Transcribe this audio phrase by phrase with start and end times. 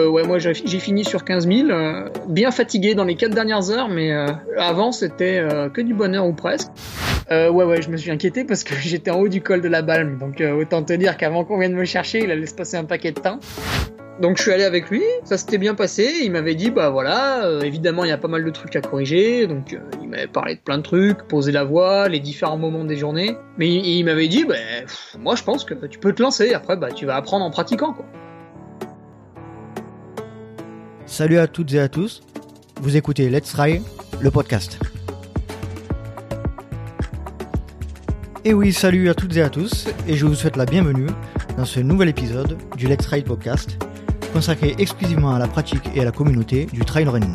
[0.00, 3.70] Euh, ouais, moi j'ai fini sur 15 000, euh, bien fatigué dans les 4 dernières
[3.70, 4.26] heures, mais euh,
[4.56, 5.42] avant c'était
[5.72, 6.68] que du bonheur ou presque.
[7.30, 9.82] ouais, ouais, je me suis inquiété parce que j'étais en haut du col de la
[9.82, 12.84] Balme, donc autant te dire qu'avant qu'on vienne me chercher, il allait se passer un
[12.84, 13.40] paquet de temps.
[14.20, 17.60] Donc je suis allé avec lui, ça s'était bien passé, il m'avait dit bah voilà,
[17.62, 20.60] évidemment il y a pas mal de trucs à corriger, donc il m'avait parlé de
[20.60, 24.44] plein de trucs, poser la voix, les différents moments des journées, mais il, m'avait dit
[24.44, 24.56] bah
[25.20, 27.92] moi je pense que tu peux te lancer, après bah tu vas apprendre en pratiquant
[27.92, 28.06] quoi.
[31.08, 32.22] Salut à toutes et à tous,
[32.82, 33.80] vous écoutez Let's Try,
[34.20, 34.78] le podcast.
[38.44, 41.08] Et oui, salut à toutes et à tous, et je vous souhaite la bienvenue
[41.56, 43.78] dans ce nouvel épisode du Let's Try podcast,
[44.34, 47.34] consacré exclusivement à la pratique et à la communauté du trail running.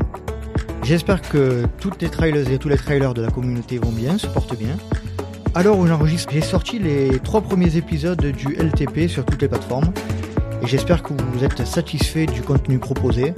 [0.83, 4.27] J'espère que toutes les trailers et tous les trailers de la communauté vont bien, se
[4.27, 4.77] portent bien.
[5.55, 9.91] Alors où j'enregistre, j'ai sorti les trois premiers épisodes du LTP sur toutes les plateformes,
[10.61, 13.33] et j'espère que vous êtes satisfait du contenu proposé.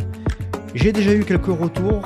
[0.76, 2.02] J'ai déjà eu quelques retours.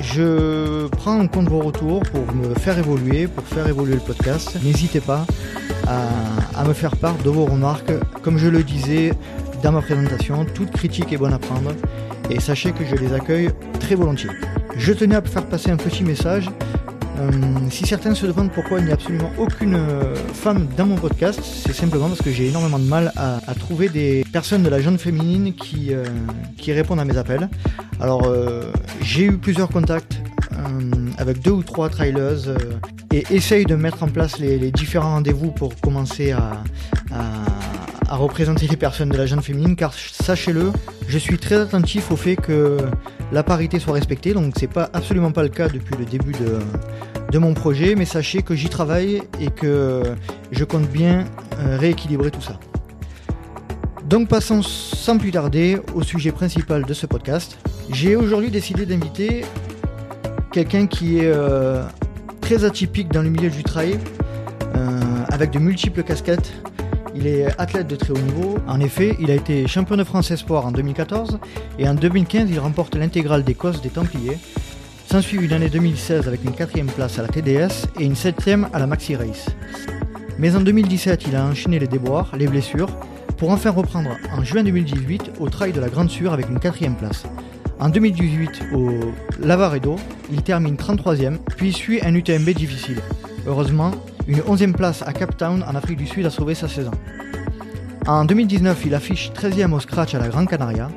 [0.00, 4.56] Je prends en compte vos retours pour me faire évoluer, pour faire évoluer le podcast.
[4.62, 5.26] N'hésitez pas
[5.88, 7.92] à, me faire part de vos remarques.
[8.22, 9.12] Comme je le disais
[9.64, 11.72] dans ma présentation, toute critique est bonne à prendre
[12.30, 14.30] et sachez que je les accueille très volontiers.
[14.76, 16.48] Je tenais à faire passer un petit message.
[17.18, 17.30] Euh,
[17.70, 21.40] si certains se demandent pourquoi il n'y a absolument aucune euh, femme dans mon podcast,
[21.44, 24.98] c'est simplement parce que j'ai énormément de mal à, trouver des personnes de la jeune
[24.98, 26.04] féminine qui, euh,
[26.58, 27.48] qui répondent à mes appels.
[28.00, 28.26] Alors,
[29.00, 30.20] j'ai eu plusieurs contacts
[31.16, 32.48] avec deux ou trois trailers
[33.12, 36.62] et essaye de mettre en place les, différents rendez-vous pour commencer à,
[37.12, 37.53] à,
[38.08, 40.72] représenter les personnes de la jeune féminine, car sachez-le,
[41.08, 42.78] je suis très attentif au fait que
[43.32, 46.58] la parité soit respectée, donc c'est pas absolument pas le cas depuis le début de,
[47.30, 50.02] de mon projet, mais sachez que j'y travaille et que
[50.52, 51.24] je compte bien
[51.58, 52.58] euh, rééquilibrer tout ça.
[54.06, 57.58] Donc passons sans plus tarder au sujet principal de ce podcast.
[57.90, 59.44] J'ai aujourd'hui décidé d'inviter
[60.52, 61.82] quelqu'un qui est euh,
[62.40, 63.98] très atypique dans le milieu du trail,
[64.76, 65.00] euh,
[65.32, 66.52] avec de multiples casquettes.
[67.14, 68.58] Il est athlète de très haut niveau.
[68.66, 71.38] En effet, il a été champion de France Espoir en 2014
[71.78, 74.38] et en 2015, il remporte l'intégrale d'Écosse des Templiers.
[75.10, 78.78] S'ensuit une année 2016 avec une quatrième place à la TDS et une septième à
[78.78, 79.46] la Maxi Race.
[80.38, 82.88] Mais en 2017, il a enchaîné les déboires, les blessures,
[83.36, 86.96] pour enfin reprendre en juin 2018 au Trail de la Grande Sûre avec une quatrième
[86.96, 87.24] place.
[87.78, 88.90] En 2018, au
[89.40, 89.96] Lavaredo,
[90.32, 93.00] il termine 33e, puis suit un UTMB difficile.
[93.46, 93.92] Heureusement,
[94.26, 96.92] une 11e place à Cape Town en Afrique du Sud a sauvé sa saison.
[98.06, 100.88] En 2019, il affiche 13e au scratch à la Gran Canaria,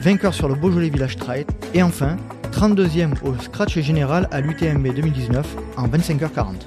[0.00, 2.16] vainqueur sur le Beaujolais Village Trail, et enfin
[2.52, 5.46] 32e au scratch général à l'UTMB 2019
[5.76, 6.66] en 25h40.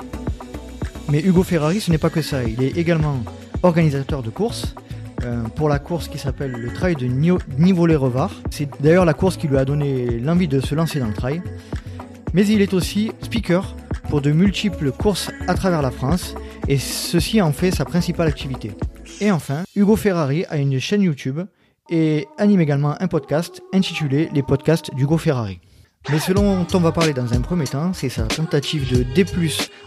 [1.10, 3.18] Mais Hugo Ferrari, ce n'est pas que ça, il est également
[3.62, 4.76] organisateur de courses,
[5.24, 8.32] euh, pour la course qui s'appelle le Trail de Nivolet-Revard.
[8.52, 11.42] C'est d'ailleurs la course qui lui a donné l'envie de se lancer dans le trail.
[12.34, 13.76] Mais il est aussi speaker
[14.14, 16.36] pour de multiples courses à travers la France
[16.68, 18.70] et ceci en fait sa principale activité.
[19.20, 21.40] Et enfin, Hugo Ferrari a une chaîne YouTube
[21.90, 25.62] et anime également un podcast intitulé Les podcasts d'Hugo Ferrari.
[26.12, 29.26] Mais ce dont on va parler dans un premier temps, c'est sa tentative de D+,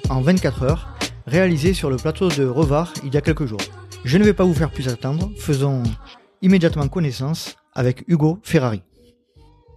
[0.09, 0.89] en 24 heures,
[1.29, 3.63] réalisée sur le plateau de Revard il y a quelques jours.
[4.05, 5.85] Je ne vais pas vous faire plus attendre, faisons
[6.43, 8.83] immédiatement connaissance avec Hugo Ferrari.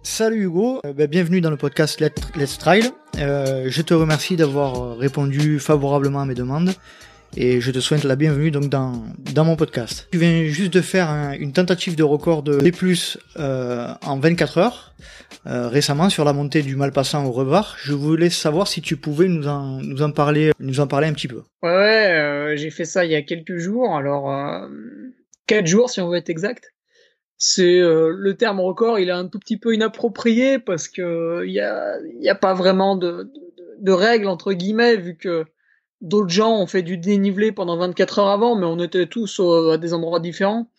[0.02, 2.00] Salut Hugo, euh, ben, bienvenue dans le podcast
[2.34, 2.84] Let's Trail.
[3.18, 6.74] Euh, je te remercie d'avoir répondu favorablement à mes demandes
[7.36, 10.08] et je te souhaite la bienvenue donc dans, mon podcast.
[10.10, 12.72] Tu viens juste de faire une tentative de record de D+,
[13.38, 14.94] euh, en 24 heures
[15.46, 17.76] euh, récemment sur la montée du Malpassant au Revar.
[17.82, 21.42] Je voulais savoir si tu pouvais nous en, parler un petit peu.
[21.62, 23.94] Ouais, ouais j'ai fait ça il y a quelques jours.
[23.94, 24.66] Alors euh,
[25.46, 26.72] quatre jours si on veut être exact.
[27.40, 31.52] C'est euh, le terme record, il est un tout petit peu inapproprié parce que il
[31.52, 33.30] y a, pas vraiment de,
[33.88, 35.46] règles entre guillemets vu que
[36.00, 39.38] D'autres gens ont fait du dénivelé pendant 24 heures avant, mais on était tous
[39.70, 40.70] à des endroits différents.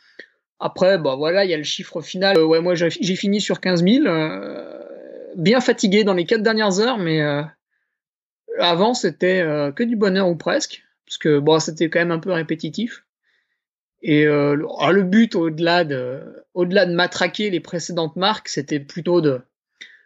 [0.59, 2.37] Après, bah voilà, il y a le chiffre final.
[2.37, 4.79] Euh, ouais, moi j'ai fini sur 15 000, euh,
[5.35, 7.43] bien fatigué dans les quatre dernières heures, mais euh,
[8.59, 9.43] avant c'était
[9.75, 13.03] que du bonheur ou presque, parce que bon, c'était quand même un peu répétitif.
[14.03, 19.41] Et ah, le but au-delà de, au-delà de matraquer les précédentes marques, c'était plutôt de,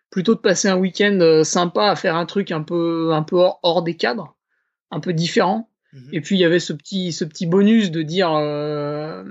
[0.09, 3.83] plutôt de passer un week-end sympa à faire un truc un peu, un peu hors
[3.83, 4.35] des cadres
[4.91, 5.69] un peu différent.
[5.93, 6.09] Mhm.
[6.13, 9.23] Et puis il y avait ce petit, ce petit bonus de dire euh,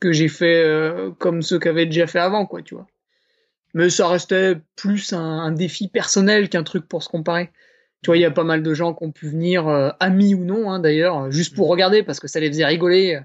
[0.00, 2.86] que j'ai fait euh, comme ceux qu'avaient déjà fait avant, quoi, tu vois.
[3.74, 7.50] Mais ça restait plus un, défi personnel qu'un truc pour se comparer.
[8.04, 10.34] Tu vois, il y a pas mal de gens qui ont pu venir, euh, amis
[10.34, 11.70] ou non, hein, d'ailleurs, juste pour mhm.
[11.72, 13.18] regarder parce que ça les faisait rigoler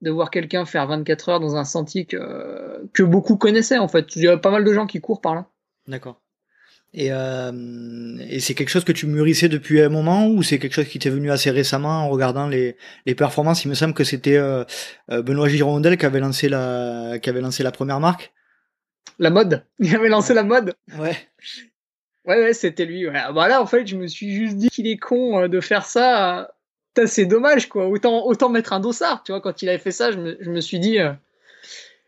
[0.00, 4.16] de voir quelqu'un faire 24 heures dans un sentier que, que beaucoup connaissaient en fait.
[4.16, 5.46] Il y a pas mal de gens qui courent par là.
[5.86, 6.22] D'accord.
[6.94, 10.72] Et, euh, et c'est quelque chose que tu mûrissais depuis un moment ou c'est quelque
[10.72, 13.64] chose qui t'est venu assez récemment en regardant les, les performances?
[13.64, 14.64] Il me semble que c'était euh,
[15.10, 18.32] euh Benoît Girondel qui avait lancé la qui avait lancé la première marque.
[19.18, 19.66] La mode.
[19.80, 20.74] Il avait lancé la mode.
[20.98, 21.16] Ouais.
[22.24, 23.08] Ouais ouais, c'était lui.
[23.08, 23.20] Ouais.
[23.32, 26.54] Voilà, en fait, je me suis juste dit qu'il est con euh, de faire ça.
[27.06, 27.88] C'est dommage quoi.
[27.88, 29.22] Autant autant mettre un dossard.
[29.24, 30.98] Tu vois, quand il avait fait ça, je me, je me suis dit.
[31.00, 31.12] Euh,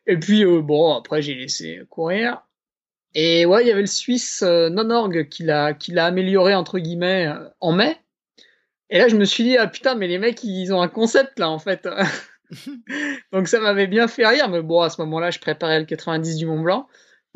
[0.07, 2.47] et puis bon, après j'ai laissé courir.
[3.15, 6.79] Et ouais, il y avait le Suisse euh, Nonorg qui l'a qui l'a amélioré entre
[6.79, 7.97] guillemets euh, en mai.
[8.91, 11.39] Et là, je me suis dit ah putain, mais les mecs ils ont un concept
[11.39, 11.89] là en fait.
[13.33, 16.37] Donc ça m'avait bien fait rire, mais bon à ce moment-là, je préparais le 90
[16.37, 16.87] du Mont Blanc,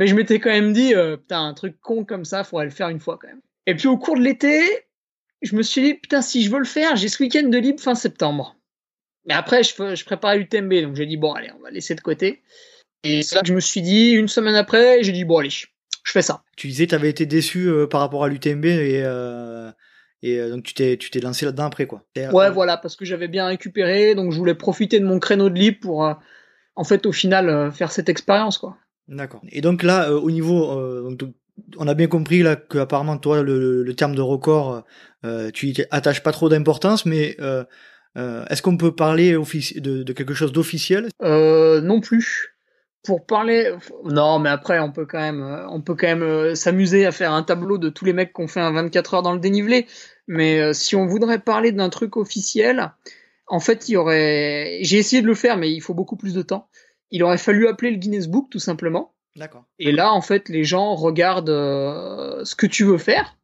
[0.00, 2.72] mais je m'étais quand même dit euh, putain un truc con comme ça, faudrait le
[2.72, 3.40] faire une fois quand même.
[3.66, 4.60] Et puis au cours de l'été,
[5.42, 7.80] je me suis dit putain si je veux le faire, j'ai ce week-end de libre
[7.80, 8.56] fin septembre.
[9.26, 12.00] Mais après, je, je préparais l'UTMB, donc j'ai dit bon allez, on va laisser de
[12.00, 12.42] côté.
[13.02, 15.50] Et c'est là que je me suis dit, une semaine après, j'ai dit, bon, allez,
[15.50, 15.66] je
[16.04, 16.42] fais ça.
[16.56, 19.70] Tu disais, tu avais été déçu euh, par rapport à l'UTMB et, euh,
[20.22, 22.02] et euh, donc tu t'es, tu t'es lancé là-dedans après, quoi.
[22.16, 25.58] Ouais, voilà, parce que j'avais bien récupéré, donc je voulais profiter de mon créneau de
[25.58, 26.14] libre pour,
[26.76, 28.76] en fait, au final, faire cette expérience, quoi.
[29.10, 29.42] D'accord.
[29.50, 31.34] Et donc là, au niveau, donc,
[31.76, 34.84] on a bien compris là que apparemment toi, le, le terme de record,
[35.52, 37.36] tu y attaches pas trop d'importance, mais
[38.16, 41.08] est-ce qu'on peut parler de, de quelque chose d'officiel?
[41.20, 42.50] Non plus
[43.02, 43.72] pour parler,
[44.04, 47.12] non, mais après on peut quand même, euh, on peut quand même euh, s'amuser à
[47.12, 49.40] faire un tableau de tous les mecs qui ont fait un 24 heures dans le
[49.40, 49.86] dénivelé.
[50.26, 52.92] Mais euh, si on voudrait parler d'un truc officiel,
[53.46, 56.34] en fait, il y aurait, j'ai essayé de le faire, mais il faut beaucoup plus
[56.34, 56.68] de temps.
[57.10, 59.12] Il aurait fallu appeler le Guinness Book tout simplement.
[59.36, 59.64] D'accord.
[59.78, 63.36] Et là, en fait, les gens regardent ce que tu veux faire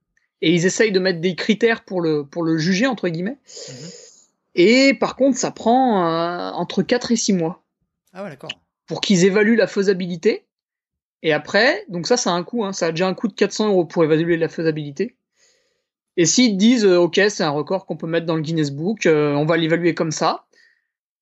[0.42, 3.38] et ils essayent de mettre des critères pour le pour le juger entre guillemets.
[3.68, 3.90] Mhm.
[4.56, 7.62] Et par contre, ça prend entre 4 et 6 mois.
[8.12, 8.50] Ah ouais, d'accord
[8.86, 10.46] pour qu'ils évaluent la faisabilité.
[11.22, 13.34] Et après, donc ça, ça a un coût, hein, ça a déjà un coût de
[13.34, 15.16] 400 euros pour évaluer la faisabilité.
[16.16, 19.06] Et s'ils disent, euh, ok, c'est un record qu'on peut mettre dans le Guinness Book,
[19.06, 20.45] euh, on va l'évaluer comme ça.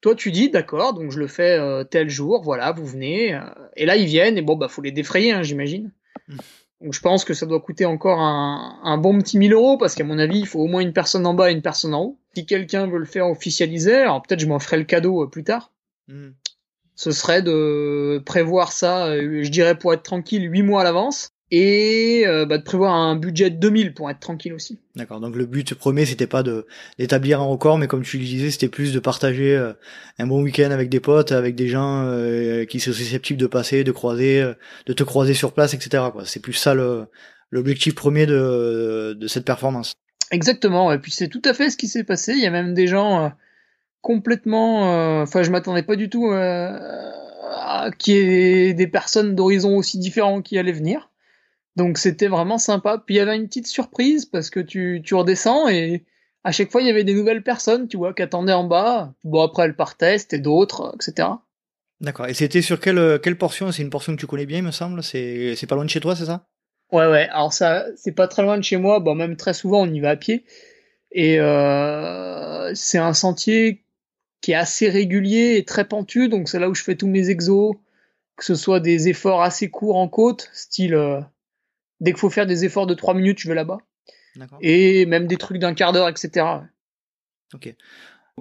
[0.04, 3.40] Toi, tu dis, d'accord, donc je le fais euh, tel jour, voilà, vous venez.
[3.74, 5.92] et là, ils viennent, et bon, bah, faut les défrayer, hein, j'imagine.
[6.28, 6.36] Mmh.
[6.82, 9.94] Donc je pense que ça doit coûter encore un, un bon petit 1000 euros, parce
[9.94, 12.02] qu'à mon avis, il faut au moins une personne en bas et une personne en
[12.02, 12.18] haut.
[12.34, 15.72] Si quelqu'un veut le faire officialiser, alors peut-être je m'en ferai le cadeau plus tard.
[16.08, 16.32] Mmh
[16.96, 21.28] ce serait de prévoir ça, euh, je dirais pour être tranquille, 8 mois à l'avance.
[21.56, 24.78] Et euh, bah, de prévoir un budget de 2000 pour être tranquille aussi.
[24.96, 25.20] D'accord.
[25.20, 26.66] Donc le but premier, c'était pas de
[26.98, 29.72] d'établir un record, mais comme tu le disais, c'était plus de partager euh,
[30.18, 32.10] un bon week-end avec des potes, avec des gens
[32.68, 34.42] qui sont susceptibles de passer, de croiser,
[34.86, 36.04] de te croiser sur place, etc.
[36.24, 36.74] C'est plus ça
[37.50, 39.94] l'objectif premier de, de cette performance.
[40.30, 40.92] Exactement.
[40.92, 42.32] Et puis c'est tout à fait ce qui s'est passé.
[42.32, 43.32] Il y a même des gens
[44.04, 44.92] complètement.
[44.92, 46.78] Euh, enfin, je m'attendais pas du tout euh,
[47.50, 51.10] à qu'il y ait des personnes d'horizons aussi différents qui allaient venir.
[51.76, 53.02] Donc c'était vraiment sympa.
[53.04, 56.04] Puis il y avait une petite surprise parce que tu, tu redescends et
[56.44, 59.14] à chaque fois il y avait des nouvelles personnes, tu vois, qui attendaient en bas.
[59.24, 61.28] Bon après elles partaient, c'était d'autres, etc.
[62.00, 62.26] D'accord.
[62.26, 63.72] Et c'était sur quelle, quelle portion?
[63.72, 65.02] C'est une portion que tu connais bien, il me semble.
[65.02, 66.46] C'est, c'est pas loin de chez toi, c'est ça?
[66.92, 67.28] Ouais, ouais.
[67.30, 69.00] Alors ça, c'est pas très loin de chez moi.
[69.00, 70.44] Bon, même très souvent on y va à pied.
[71.12, 73.84] Et euh, c'est un sentier
[74.40, 77.30] qui est assez régulier et très pentu, donc c'est là où je fais tous mes
[77.30, 77.76] exos,
[78.36, 81.20] que ce soit des efforts assez courts en côte, style euh,
[82.00, 83.78] dès qu'il faut faire des efforts de 3 minutes, je vais là-bas.
[84.60, 86.46] Et même des trucs d'un quart d'heure, etc.
[87.54, 87.74] Ok.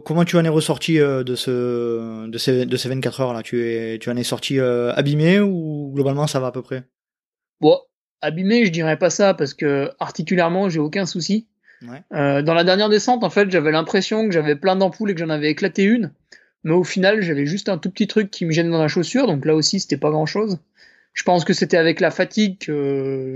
[0.06, 3.44] Comment tu en es ressorti euh, de, ce, de, ces, de ces 24 heures là
[3.44, 6.84] tu, es, tu en es sorti euh, abîmé ou globalement ça va à peu près?
[7.62, 7.78] Bon,
[8.22, 11.48] abîmé, je dirais pas ça parce que articulairement, j'ai aucun souci.
[12.14, 15.20] Euh, dans la dernière descente, en fait, j'avais l'impression que j'avais plein d'ampoules et que
[15.20, 16.12] j'en avais éclaté une.
[16.64, 19.28] Mais au final, j'avais juste un tout petit truc qui me gêne dans la chaussure,
[19.28, 20.60] donc là aussi, c'était pas grand chose.
[21.14, 23.34] Je pense que c'était avec la fatigue que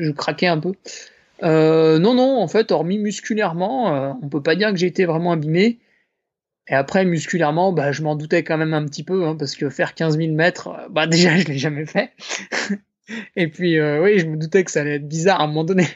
[0.00, 0.72] je, craquais un peu.
[1.42, 5.04] Euh, non, non, en fait, hormis musculairement, euh, on peut pas dire que j'ai été
[5.04, 5.78] vraiment abîmé.
[6.68, 9.68] Et après, musculairement, bah, je m'en doutais quand même un petit peu, hein, parce que
[9.68, 12.12] faire 15 000 mètres, bah, déjà, je l'ai jamais fait.
[13.36, 15.86] Et puis, oui, je me doutais que ça allait être bizarre à un moment donné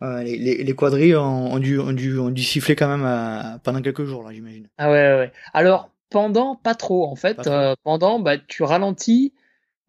[0.00, 3.82] les, les, les, quadrilles ont, dû, ont, dû, ont dû siffler quand même euh, pendant
[3.82, 4.68] quelques jours, là, j'imagine.
[4.78, 5.32] Ah ouais, ouais.
[5.52, 7.46] Alors, pendant, pas trop, en fait.
[7.46, 9.34] Euh, pendant, bah, tu ralentis,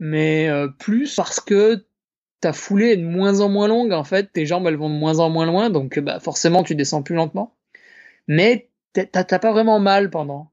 [0.02, 1.86] mais euh, plus parce que
[2.42, 4.34] ta foulée est de moins en moins longue, en fait.
[4.34, 7.16] Tes jambes, elles vont de moins en moins loin, donc bah, forcément, tu descends plus
[7.16, 7.56] lentement.
[8.28, 10.52] Mais t'as pas vraiment mal pendant.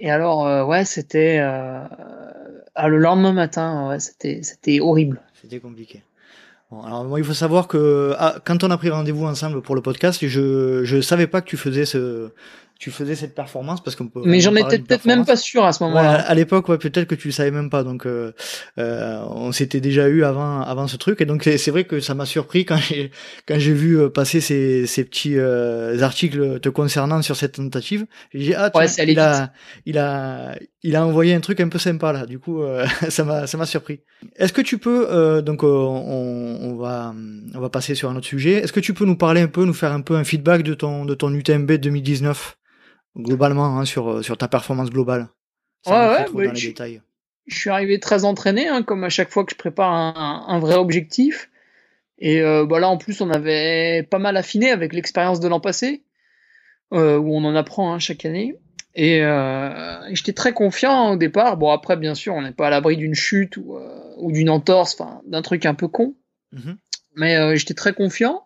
[0.00, 1.38] Et alors, ouais, c'était...
[2.76, 5.22] Ah, le lendemain matin, ouais, c'était horrible.
[5.40, 6.02] C'était compliqué.
[6.70, 9.74] Bon, alors moi, il faut savoir que ah, quand on a pris rendez-vous ensemble pour
[9.74, 12.32] le podcast, je je savais pas que tu faisais ce
[12.78, 14.20] tu faisais cette performance parce qu'on peut.
[14.24, 16.20] Mais j'en étais peut-être même pas sûr à ce moment-là.
[16.20, 17.82] à l'époque, ouais, peut-être que tu le savais même pas.
[17.82, 18.32] Donc, euh,
[18.78, 21.22] euh, on s'était déjà eu avant, avant ce truc.
[21.22, 23.10] Et donc, c'est vrai que ça m'a surpris quand j'ai,
[23.48, 28.06] quand j'ai vu euh, passer ces, ces petits euh, articles te concernant sur cette tentative.
[28.34, 29.52] J'ai dit ah, tiens, il a,
[29.86, 32.26] il a, il a envoyé un truc un peu sympa là.
[32.26, 34.00] Du coup, euh, ça m'a, ça m'a surpris.
[34.36, 37.14] Est-ce que tu peux, donc, on, on va,
[37.54, 38.54] on va passer sur un autre sujet.
[38.54, 40.74] Est-ce que tu peux nous parler un peu, nous faire un peu un feedback de
[40.74, 42.56] ton, de ton UTMB 2019?
[43.16, 45.28] Globalement hein, sur, euh, sur ta performance globale.
[45.86, 46.72] ouais, ouais, je,
[47.46, 50.58] je, suis arrivé très entraîné, hein, comme à chaque fois que je prépare un, un
[50.58, 51.50] vrai objectif.
[52.18, 55.60] Et euh, bah là, en plus, on avait pas mal affiné avec l'expérience de l'an
[55.60, 56.02] passé,
[56.92, 58.56] euh, où on en apprend hein, chaque année.
[58.94, 61.58] Et, euh, j'étais très confiant au départ.
[61.58, 63.78] Bon, après, bien sûr, on n'est pas à l'abri d'une chute ou,
[64.16, 66.14] ou d'une entorse, enfin, d'un truc un peu con.
[66.54, 66.76] Mm-hmm.
[67.16, 68.45] Mais j'étais très confiant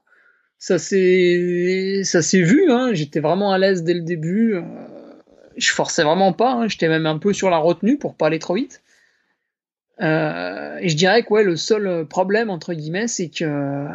[0.60, 2.90] ça s'est ça s'est vu hein.
[2.92, 4.62] j'étais vraiment à l'aise dès le début euh,
[5.56, 6.68] je forçais vraiment pas hein.
[6.68, 8.82] j'étais même un peu sur la retenue pour pas aller trop vite.
[10.00, 13.86] Euh, et je dirais que ouais le seul problème entre guillemets c'est que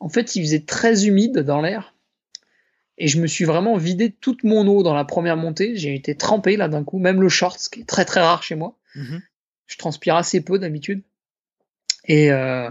[0.00, 1.94] en fait il faisait très humide dans l'air.
[3.00, 5.76] Et je me suis vraiment vidé toute mon eau dans la première montée.
[5.76, 6.98] J'ai été trempé là d'un coup.
[6.98, 8.76] Même le short ce qui est très très rare chez moi.
[8.96, 9.20] Mm-hmm.
[9.66, 11.02] je transpire assez peu d'habitude.
[12.06, 12.68] Et euh,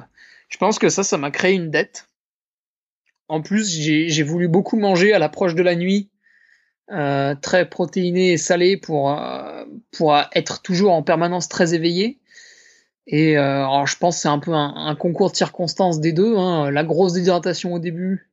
[0.49, 2.07] je pense que ça ça m'a créé une dette
[3.29, 6.09] en plus, j'ai voulu beaucoup manger à l'approche de la nuit,
[6.91, 12.19] euh, très protéiné et salé pour, euh, pour être toujours en permanence très éveillé.
[13.07, 16.35] Et euh, alors je pense que c'est un peu un, concours de circonstances des deux.
[16.37, 16.71] Hein.
[16.71, 18.29] La grosse déshydratation au début,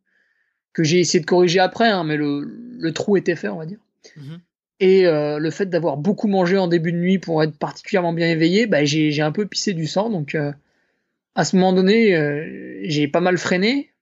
[0.73, 2.41] que j'ai essayé de corriger après, hein, mais le,
[2.79, 3.79] le, trou était fait, on va dire.
[4.17, 4.39] Mm-hmm.
[4.81, 8.29] Et euh, le fait d'avoir beaucoup mangé en début de nuit pour être particulièrement bien
[8.29, 10.11] éveillé, bah, j'ai un peu pissé du sang.
[10.11, 10.53] Donc euh,
[11.37, 13.94] à ce moment donné, j'ai pas mal freiné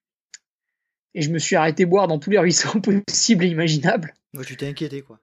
[1.15, 4.15] et je me suis arrêté boire dans tous les ruisseaux possibles et imaginables.
[4.35, 5.19] Ouais, tu t'es inquiété quoi.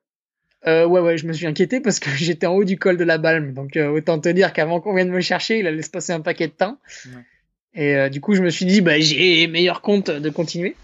[0.68, 3.04] Euh, ouais, ouais, je me suis inquiété parce que j'étais en haut du col de
[3.04, 3.54] la Balme.
[3.54, 6.22] Donc euh, autant te dire qu'avant qu'on vienne me chercher, il allait se passer un
[6.22, 6.78] paquet de temps.
[7.06, 7.26] Ouais.
[7.74, 10.76] Et euh, du coup, je me suis dit, bah, j'ai meilleur compte de continuer.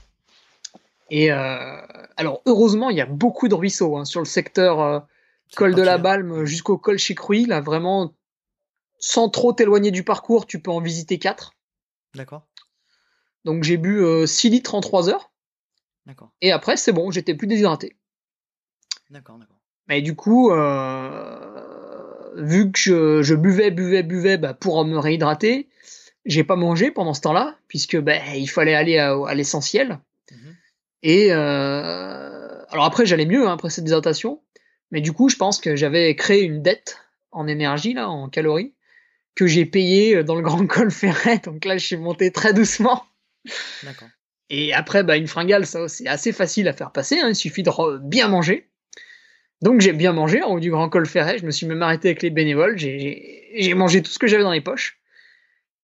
[1.09, 1.81] Et euh,
[2.15, 5.07] alors, heureusement, il y a beaucoup de ruisseaux hein, sur le secteur
[5.55, 7.45] col de la Balme jusqu'au col Chicruy.
[7.45, 8.13] Là, vraiment,
[8.99, 11.53] sans trop t'éloigner du parcours, tu peux en visiter quatre.
[12.13, 12.47] D'accord.
[13.45, 15.31] Donc j'ai bu 6 euh, litres en 3 heures.
[16.05, 16.31] D'accord.
[16.41, 17.95] Et après, c'est bon, j'étais plus déshydraté.
[19.09, 19.57] D'accord, d'accord.
[19.87, 25.69] Mais du coup, euh, vu que je, buvais, buvais, buvais bah, pour me réhydrater,
[26.25, 29.99] j'ai pas mangé pendant ce temps-là, puisque bah, il fallait aller à, l'essentiel.
[30.31, 30.55] Mhm.
[31.03, 34.41] Et euh, alors après, j'allais mieux hein, après cette déshydratation.
[34.91, 36.97] Mais du coup, je pense que j'avais créé une dette
[37.31, 38.73] en énergie, là, en calories,
[39.35, 41.39] que j'ai payé dans le grand col ferret.
[41.39, 43.03] Donc là, je suis monté très doucement.
[43.83, 44.09] D'accord.
[44.49, 47.19] Et après, bah, une fringale, ça, c'est assez facile à faire passer.
[47.19, 48.69] Hein, il suffit de bien manger.
[49.61, 51.39] Donc j'ai bien mangé en haut du grand col ferret.
[51.39, 52.77] Je me suis même arrêté avec les bénévoles.
[52.77, 54.99] J'ai mangé tout ce que j'avais dans les poches.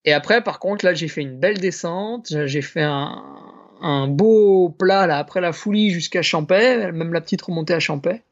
[0.04, 2.32] Et après, par contre, là, j'ai fait une belle descente.
[2.46, 3.22] J'ai fait un,
[3.80, 8.22] un, beau plat là après la foulie jusqu'à Champais, même la petite remontée à Champais.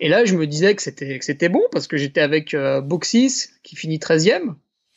[0.00, 2.80] Et là, je me disais que c'était que c'était bon parce que j'étais avec euh,
[2.80, 4.54] Boxis qui finit 13e.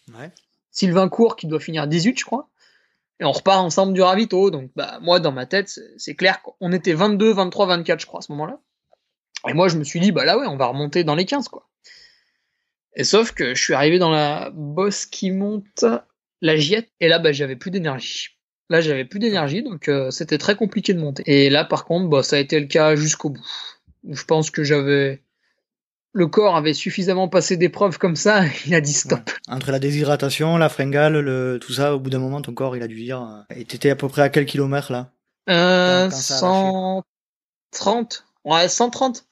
[0.09, 0.31] Ouais.
[0.71, 2.49] Sylvain Court qui doit finir 18, je crois
[3.19, 4.51] et on repart ensemble du ravito.
[4.51, 8.19] Donc, bah, moi, dans ma tête, c'est clair qu'on était 22, 23, 24, je crois,
[8.19, 8.59] à ce moment-là.
[9.47, 11.47] Et moi, je me suis dit, bah là, ouais, on va remonter dans les 15,
[11.47, 11.69] quoi.
[12.95, 15.85] Et sauf que je suis arrivé dans la bosse qui monte
[16.41, 18.29] la giette, et là, bah, j'avais plus d'énergie.
[18.69, 21.23] Là, j'avais plus d'énergie, donc euh, c'était très compliqué de monter.
[21.25, 23.45] Et là, par contre, bah, ça a été le cas jusqu'au bout.
[24.09, 25.21] Je pense que j'avais
[26.17, 29.29] le corps avait suffisamment passé d'épreuves comme ça, il a dit stop.
[29.47, 32.81] Entre la déshydratation, la fringale, le, tout ça, au bout d'un moment, ton corps, il
[32.81, 33.21] a dû dire.
[33.21, 35.11] Euh, et t'étais à peu près à quel kilomètre là?
[35.47, 38.25] Euh, 130.
[38.45, 39.27] Ouais, 130.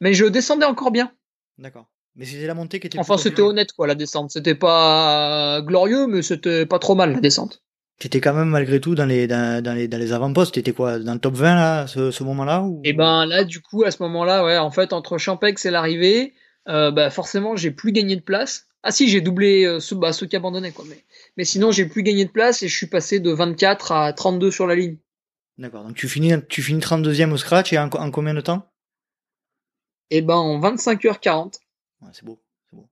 [0.00, 1.12] Mais je descendais encore bien.
[1.58, 1.86] D'accord.
[2.16, 2.98] Mais c'était la montée qui était.
[2.98, 4.32] Enfin, c'était honnête quoi, la descente.
[4.32, 7.62] C'était pas glorieux, mais c'était pas trop mal la descente.
[8.04, 10.52] T'étais quand même malgré tout dans les dans, dans les dans les avant-postes.
[10.52, 12.82] T'étais quoi dans le top 20 là, ce, ce moment-là ou...
[12.84, 15.70] Et eh ben là, du coup, à ce moment-là, ouais, en fait, entre Champex et
[15.70, 16.34] l'arrivée,
[16.68, 18.66] euh, bah forcément, j'ai plus gagné de place.
[18.82, 20.84] Ah si, j'ai doublé euh, ceux, bah, ceux qui abandonnaient quoi.
[20.86, 21.02] Mais
[21.38, 24.50] mais sinon, j'ai plus gagné de place et je suis passé de 24 à 32
[24.50, 24.98] sur la ligne.
[25.56, 25.84] D'accord.
[25.84, 28.68] Donc tu finis tu finis 32e au scratch et en, en combien de temps?
[30.10, 31.54] Et eh ben en 25h40.
[32.02, 32.86] Ouais, c'est beau, c'est beau.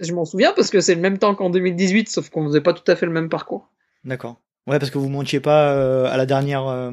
[0.00, 2.74] Je m'en souviens parce que c'est le même temps qu'en 2018, sauf qu'on faisait pas
[2.74, 3.70] tout à fait le même parcours.
[4.04, 4.40] D'accord.
[4.66, 6.90] Ouais, parce que vous montiez pas euh, à la dernière, euh,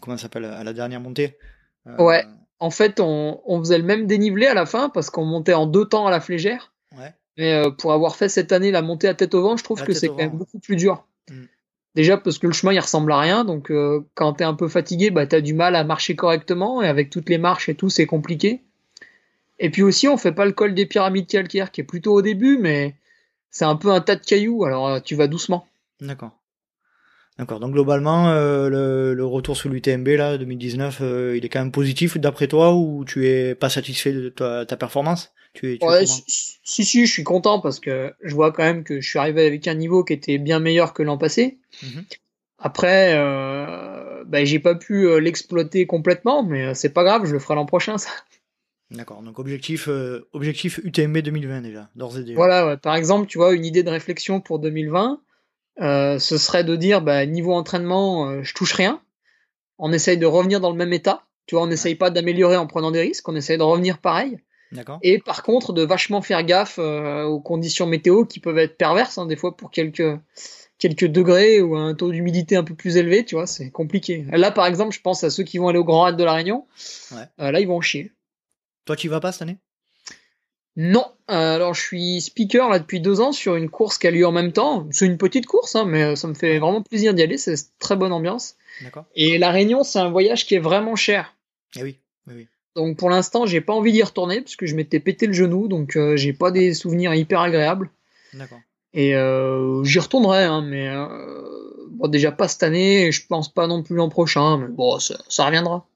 [0.00, 1.36] comment ça s'appelle, à la dernière montée.
[1.88, 2.24] Euh, ouais.
[2.60, 5.66] En fait, on, on, faisait le même dénivelé à la fin parce qu'on montait en
[5.66, 6.72] deux temps à la flégère.
[6.96, 7.12] Ouais.
[7.36, 9.94] Mais pour avoir fait cette année la montée à tête au vent, je trouve que
[9.94, 11.04] c'est quand même beaucoup plus dur.
[11.28, 11.44] Mm.
[11.94, 13.72] Déjà parce que le chemin il ressemble à rien, donc
[14.14, 17.28] quand t'es un peu fatigué, bah t'as du mal à marcher correctement et avec toutes
[17.28, 18.62] les marches et tout c'est compliqué.
[19.58, 22.22] Et puis aussi on fait pas le col des pyramides calcaires qui est plutôt au
[22.22, 22.94] début, mais
[23.50, 25.66] c'est un peu un tas de cailloux, alors tu vas doucement.
[26.02, 26.42] D'accord.
[27.38, 27.60] D'accord.
[27.60, 31.72] Donc globalement, euh, le, le, retour sur l'UTMB là 2019, euh, il est quand même
[31.72, 35.32] positif d'après toi ou tu es pas satisfait de ta, ta performance?
[35.54, 36.22] Tu es, tu ouais, si,
[36.62, 39.46] si, si, je suis content parce que je vois quand même que je suis arrivé
[39.46, 41.58] avec un niveau qui était bien meilleur que l'an passé.
[41.82, 42.04] Mm-hmm.
[42.58, 47.38] Après, euh, bah, j'ai pas pu euh, l'exploiter complètement, mais c'est pas grave, je le
[47.38, 48.10] ferai l'an prochain ça.
[48.90, 49.88] D'accord, donc objectif,
[50.32, 52.34] objectif UTMB 2020 déjà, d'ores et déjà.
[52.34, 52.76] Voilà, ouais.
[52.76, 55.18] par exemple, tu vois, une idée de réflexion pour 2020,
[55.80, 59.00] euh, ce serait de dire, bah, niveau entraînement, euh, je touche rien.
[59.78, 61.24] On essaye de revenir dans le même état.
[61.46, 64.38] Tu vois, on n'essaye pas d'améliorer en prenant des risques, on essaye de revenir pareil.
[65.02, 69.18] Et par contre, de vachement faire gaffe euh, aux conditions météo qui peuvent être perverses,
[69.18, 70.18] hein, des fois pour quelques,
[70.78, 74.24] quelques degrés ou un taux d'humidité un peu plus élevé, tu vois, c'est compliqué.
[74.30, 76.32] Là, par exemple, je pense à ceux qui vont aller au Grand Raid de la
[76.32, 76.66] Réunion.
[77.10, 77.50] Ouais.
[77.52, 78.12] Là, ils vont chier.
[78.86, 79.58] Toi, tu y vas pas cette année?
[80.76, 84.10] Non, euh, alors je suis speaker là depuis deux ans sur une course qui a
[84.10, 84.86] lieu en même temps.
[84.90, 87.36] C'est une petite course, hein, mais ça me fait vraiment plaisir d'y aller.
[87.36, 88.56] C'est très bonne ambiance.
[89.14, 91.36] Et la Réunion, c'est un voyage qui est vraiment cher.
[91.76, 92.48] Eh oui, oui, oui.
[92.74, 95.68] Donc pour l'instant, j'ai pas envie d'y retourner parce que je m'étais pété le genou,
[95.68, 97.90] donc euh, j'ai pas des souvenirs hyper agréables.
[98.32, 98.60] D'accord.
[98.94, 100.90] Et euh, j'y retournerai, hein, mais
[101.90, 104.98] bon, déjà pas cette année, et je pense pas non plus l'an prochain, mais bon,
[104.98, 105.86] ça, ça reviendra.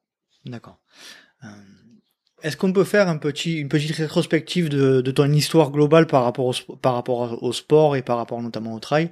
[0.44, 0.78] D'accord.
[2.42, 6.22] Est-ce qu'on peut faire un petit, une petite rétrospective de, de ton histoire globale par
[6.24, 9.10] rapport au, par rapport au sport et par rapport notamment au trail?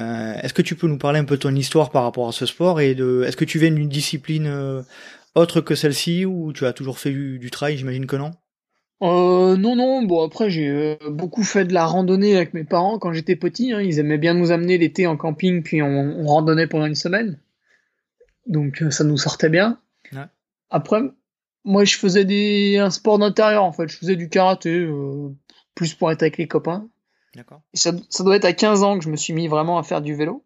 [0.00, 2.32] Euh, Est-ce que tu peux nous parler un peu de ton histoire par rapport à
[2.32, 4.82] ce sport et de, est-ce que tu viens d'une discipline euh,
[5.34, 7.76] autre que celle-ci ou tu as toujours fait du, du trail?
[7.76, 8.32] J'imagine que non.
[9.02, 13.00] Euh, non, non, bon après j'ai euh, beaucoup fait de la randonnée avec mes parents
[13.00, 13.80] quand j'étais petit, hein.
[13.80, 17.40] ils aimaient bien nous amener l'été en camping puis on, on, randonnait pendant une semaine,
[18.46, 19.80] donc euh, ça nous sortait bien.
[20.12, 20.26] Ouais.
[20.70, 21.00] Après,
[21.64, 25.28] moi je faisais des, un sport d'intérieur en fait, je faisais du karaté, euh,
[25.74, 26.88] plus pour être avec les copains.
[27.34, 27.62] D'accord.
[27.72, 30.02] Ça, ça doit être à 15 ans que je me suis mis vraiment à faire
[30.02, 30.44] du vélo,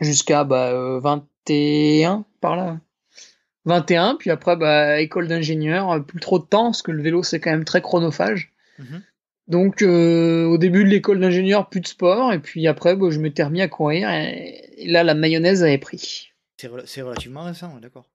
[0.00, 2.80] jusqu'à bah, 21 par là.
[3.66, 7.40] 21, puis après, bah, école d'ingénieur, plus trop de temps, parce que le vélo, c'est
[7.40, 8.52] quand même très chronophage.
[8.78, 8.98] Mmh.
[9.48, 13.18] Donc, euh, au début de l'école d'ingénieur, plus de sport, et puis après, bah, je
[13.18, 16.32] m'étais remis à courir, et, et, là, la mayonnaise avait pris.
[16.56, 18.08] C'est rel relativement récent, d'accord.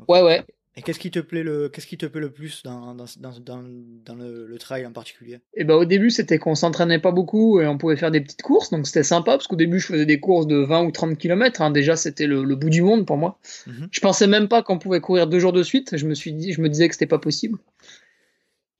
[0.00, 0.12] Okay.
[0.12, 0.44] Ouais, ouais.
[0.76, 3.40] Et qu'est-ce qui te plaît le, qu'est-ce qui te plaît le plus dans, dans, dans,
[3.40, 3.62] dans,
[4.04, 5.40] dans le, le, trail en particulier?
[5.54, 8.42] Et bah, au début, c'était qu'on s'entraînait pas beaucoup et on pouvait faire des petites
[8.42, 11.18] courses, donc c'était sympa parce qu'au début, je faisais des courses de 20 ou 30
[11.18, 11.60] km.
[11.60, 11.72] Hein.
[11.72, 13.40] Déjà, c'était le, le, bout du monde pour moi.
[13.66, 13.88] Mm -hmm.
[13.90, 15.96] Je pensais même pas qu'on pouvait courir deux jours de suite.
[15.96, 17.58] Je me suis dit, je me disais que c'était pas possible.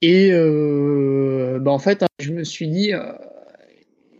[0.01, 3.13] Et euh, bah, en fait, je me suis dit, euh,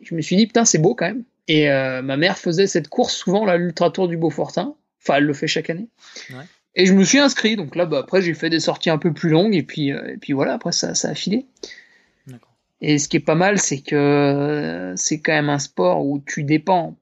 [0.04, 1.24] je me suis dit, putain, c'est beau quand même.
[1.48, 4.76] Et euh, ma mère faisait cette course souvent, l'ultra tour du Beaufortin.
[5.02, 5.90] Enfin, elle le fait chaque année.
[6.30, 6.46] Ouais.
[6.76, 9.14] Et je me suis inscrit, donc là, bah, après, j'ai fait des sorties un peu
[9.14, 11.46] plus longues, et puis, euh, et puis voilà, après, ça, ça a filé.
[12.84, 16.44] Et ce qui est pas mal, c'est que c'est quand même un sport où tu
[16.44, 16.98] dépends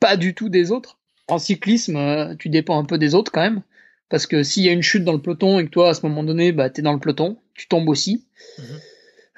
[0.00, 0.98] pas du tout des autres.
[1.28, 3.62] En cyclisme, euh, tu dépends un peu des autres quand même.
[4.08, 6.06] Parce que s'il y a une chute dans le peloton et que toi, à ce
[6.06, 8.24] moment donné, bah, t'es dans le peloton, tu tombes aussi.
[8.58, 8.62] Mmh.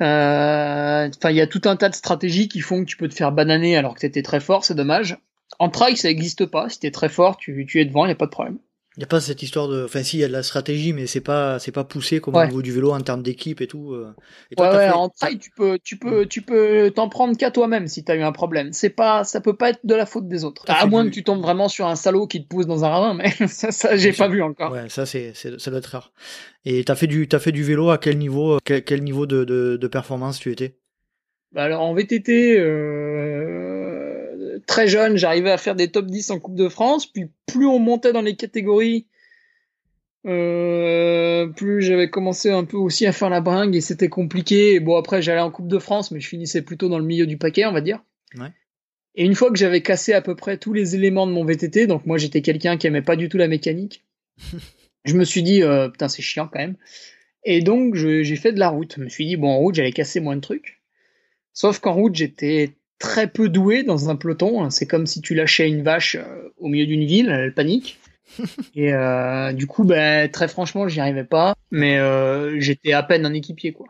[0.00, 3.08] Enfin, euh, il y a tout un tas de stratégies qui font que tu peux
[3.08, 5.18] te faire bananer alors que t'étais très fort, c'est dommage.
[5.58, 6.68] En trail, ça n'existe pas.
[6.68, 8.58] Si t'es très fort, tu, tu es devant, il n'y a pas de problème.
[8.96, 10.92] Il n'y a pas cette histoire de, enfin si, il y a de la stratégie,
[10.92, 12.44] mais c'est pas, c'est pas poussé comme ouais.
[12.44, 13.94] au niveau du vélo en termes d'équipe et tout.
[13.94, 14.14] euh.
[14.50, 14.92] Et toi, ouais, ouais fait...
[14.92, 18.22] en trail, tu peux, tu peux, tu peux t'en prendre qu'à toi-même si t'as eu
[18.22, 18.74] un problème.
[18.74, 20.64] C'est pas, ça peut pas être de la faute des autres.
[20.68, 21.10] À moins du...
[21.10, 23.72] que tu tombes vraiment sur un salaud qui te pousse dans un ravin, mais ça,
[23.72, 24.72] ça j'ai pas vu encore.
[24.72, 26.12] Ouais, ça c'est, ça doit être rare.
[26.66, 29.44] Et t'as fait du, t'as fait du vélo à quel niveau, quel, quel niveau de,
[29.44, 30.76] de, de, performance tu étais?
[31.52, 33.31] Bah alors en VTT, euh,
[34.66, 37.78] très jeune, j'arrivais à faire des top 10 en Coupe de France, puis plus on
[37.78, 39.06] montait dans les catégories,
[40.24, 44.74] euh, plus j'avais commencé un peu aussi à faire la bringue et c'était compliqué.
[44.74, 47.26] Et bon, après, j'allais en Coupe de France, mais je finissais plutôt dans le milieu
[47.26, 48.02] du paquet, on va dire.
[48.36, 48.50] Ouais.
[49.14, 51.86] Et une fois que j'avais cassé à peu près tous les éléments de mon VTT,
[51.86, 54.04] donc moi j'étais quelqu'un qui aimait pas du tout la mécanique,
[55.04, 56.76] je me suis dit, euh, putain, c'est chiant quand même.
[57.44, 58.94] Et donc j'ai fait de la route.
[58.96, 60.80] Je me suis dit, bon, en route, j'allais casser moins de trucs.
[61.52, 62.70] Sauf qu'en route, j'étais
[63.02, 64.70] très peu doué dans un peloton.
[64.70, 67.98] C'est comme si tu lâchais une vache euh, au milieu d'une ville, elle panique.
[68.74, 73.26] et euh, du coup, bah, très franchement, j'y arrivais pas, mais euh, j'étais à peine
[73.26, 73.88] un équipier, quoi.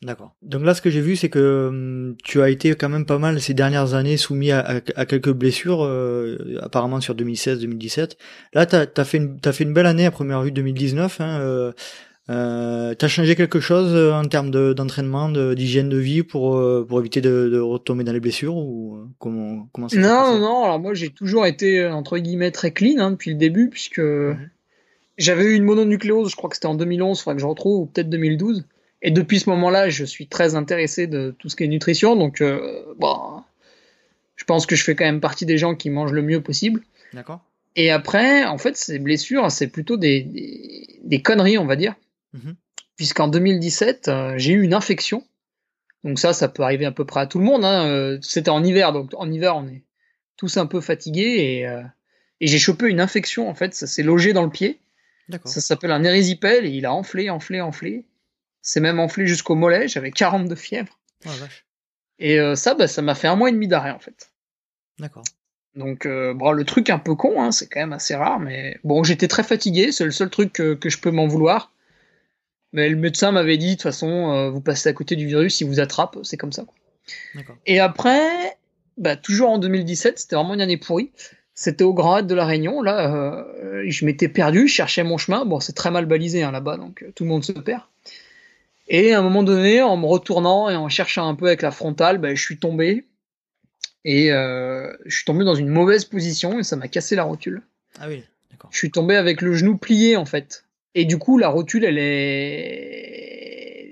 [0.00, 0.36] D'accord.
[0.42, 3.18] Donc là, ce que j'ai vu, c'est que hum, tu as été quand même pas
[3.18, 8.12] mal ces dernières années soumis à, à, à quelques blessures, euh, apparemment sur 2016-2017.
[8.54, 11.20] Là, t'as as fait une t'as fait une belle année à première vue 2019.
[11.20, 11.72] Hein,
[12.30, 17.00] Euh, T'as changé quelque chose euh, en termes d'entraînement, d'hygiène de, vie pour, euh, pour
[17.00, 20.64] éviter de, de, retomber dans les blessures ou euh, comment, comment ça Non, non, non.
[20.64, 24.50] Alors moi, j'ai toujours été entre guillemets très clean hein, depuis le début, puisque mhm.
[25.16, 27.80] j'avais eu une mononucléose, je crois que c'était en 2011, il faudrait que je retrouve,
[27.82, 28.66] ou peut-être 2012.
[29.00, 32.42] Et depuis ce moment-là, je suis très intéressé de tout ce qui est nutrition, donc
[32.98, 33.42] bon,
[34.34, 36.82] je pense que je fais quand même partie des gens qui mangent le mieux possible.
[37.12, 37.40] D'accord.
[37.76, 41.94] Et après, en fait, ces blessures, c'est plutôt des, des, des, conneries, on va dire.
[42.32, 42.56] Mhm.
[42.96, 45.26] Puisqu'en 2017, euh, j'ai eu une infection.
[46.04, 47.64] Donc ça, ça peut arriver à peu près à tout le monde.
[47.64, 47.86] Hein.
[47.86, 49.84] Euh, c'était en hiver, donc en hiver, on est
[50.36, 51.36] tous un peu fatigués.
[51.38, 51.82] Et, euh,
[52.40, 53.74] et j'ai chopé une infection, en fait.
[53.74, 54.80] Ça s'est logé dans le pied.
[55.44, 58.06] Ça s'appelle un érésipèle et il a enflé, enflé, enflé.
[58.62, 59.86] C'est même enflé jusqu'au mollet.
[59.86, 60.98] J'avais 40 de fièvre.
[61.26, 61.66] Oh, vache.
[62.18, 64.32] Et ça, bah, ça m'a fait un mois et demi d'arrêt, en fait.
[64.98, 65.24] D'accord.
[65.74, 68.78] Donc, euh, bon, le truc un peu con, hein, c'est quand même assez rare, mais
[68.82, 71.72] bon, j'étais très fatigué, c'est le seul truc que, que je peux m'en vouloir.
[72.72, 75.60] Mais le médecin m'avait dit, de toute façon, euh, vous passez à côté du virus,
[75.60, 76.64] il vous attrape, c'est comme ça.
[77.66, 78.58] Et après,
[78.98, 81.10] bah, toujours en 2017, c'était vraiment une année pourrie.
[81.54, 85.44] C'était au Grand de la Réunion, là, euh, je m'étais perdu, je cherchais mon chemin.
[85.44, 87.82] Bon, c'est très mal balisé hein, là-bas, donc tout le monde se perd.
[88.88, 91.70] Et à un moment donné, en me retournant et en cherchant un peu avec la
[91.70, 93.06] frontale, bah, je suis tombé
[94.04, 97.62] et euh, je suis tombé dans une mauvaise position et ça m'a cassé la rotule.
[98.00, 98.70] Ah oui, d'accord.
[98.72, 100.64] Je suis tombé avec le genou plié en fait.
[100.94, 102.78] Et du coup, la rotule, elle est,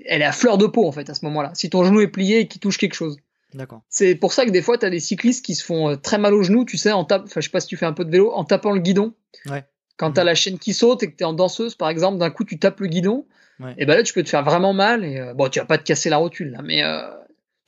[0.07, 1.51] elle est à fleur de peau en fait à ce moment-là.
[1.53, 3.17] Si ton genou est plié et qu'il touche quelque chose.
[3.53, 3.81] D'accord.
[3.89, 6.17] C'est pour ça que des fois, tu as des cyclistes qui se font euh, très
[6.17, 7.93] mal au genou, tu sais, en tape, enfin, je sais pas si tu fais un
[7.93, 9.13] peu de vélo, en tapant le guidon.
[9.49, 9.63] Ouais.
[9.95, 12.17] Quand tu as la chaîne qui saute et que tu es en danseuse, par exemple,
[12.17, 13.25] d'un coup, tu tapes le guidon.
[13.77, 15.03] Et ben là, tu peux te faire vraiment mal.
[15.03, 16.83] Et euh, bon, tu vas pas te casser la rotule, là, mais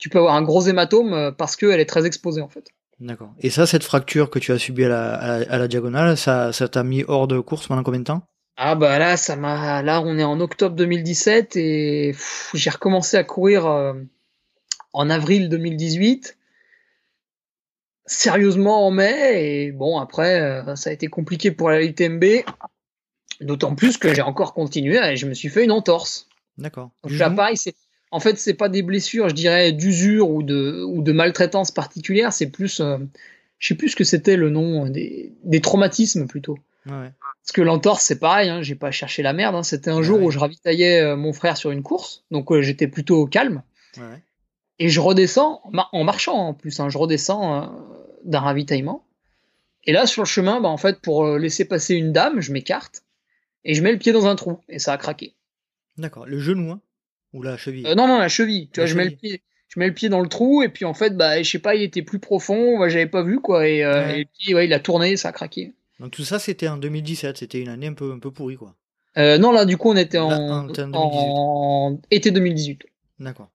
[0.00, 2.72] tu peux avoir un gros hématome euh, parce qu'elle est très exposée en fait.
[2.98, 3.32] D'accord.
[3.38, 6.68] Et ça, cette fracture que tu as subie à la, à la, diagonale, ça, ça
[6.68, 8.22] t'a mis hors de course pendant combien de temps?
[8.62, 9.80] Ah bah là, ça m'a.
[9.80, 12.14] Là, on est en octobre 2017 et
[12.52, 13.94] j'ai recommencé à courir euh,
[14.92, 16.36] en avril 2018.
[18.04, 22.24] Sérieusement en mai et bon après, euh, ça a été compliqué pour la UTMB.
[23.40, 26.28] D'autant plus que j'ai encore continué et je me suis fait une entorse.
[26.58, 26.90] D'accord.
[27.02, 27.74] Donc là, pareil, c'est
[28.10, 32.34] en fait, c'est pas des blessures, je dirais, d'usure ou de, ou de maltraitance particulière,
[32.34, 32.98] c'est plus, euh,
[33.58, 36.58] je sais plus ce que c'était le nom, euh, des, des traumatismes plutôt.
[36.86, 37.10] Ouais.
[37.50, 39.56] Parce que l'entorse, c'est pareil, hein, j'ai pas cherché la merde.
[39.56, 39.64] Hein.
[39.64, 43.26] C'était un jour où je ravitaillais euh, mon frère sur une course, donc j'étais plutôt
[43.26, 43.64] calme.
[43.96, 44.22] Ouais.
[44.78, 45.60] Et je redescends,
[45.90, 47.74] en marchant en plus, hein, je redescends
[48.24, 49.04] d'un ravitaillement.
[49.82, 53.02] Et là, sur le chemin, bah, en fait, pour laisser passer une dame, je m'écarte
[53.64, 55.34] et je mets le pied dans un trou et ça a craqué.
[55.98, 56.80] D'accord, le genou, hein
[57.32, 57.84] ou la cheville?
[57.84, 58.68] Euh, Non, non, la cheville.
[58.72, 59.42] Tu vois, je mets le pied.
[59.66, 61.74] Je mets le pied dans le trou et puis en fait, bah, je sais pas,
[61.74, 65.16] il était plus profond, j'avais pas vu quoi, et, euh, puis ouais, il a tourné,
[65.16, 65.72] ça a craqué.
[66.00, 68.74] Donc tout ça, c'était en 2017, c'était une année un peu, un peu pourrie quoi.
[69.18, 72.84] Euh, non, là, du coup, on était en, en, été 2018.
[73.18, 73.50] D'accord.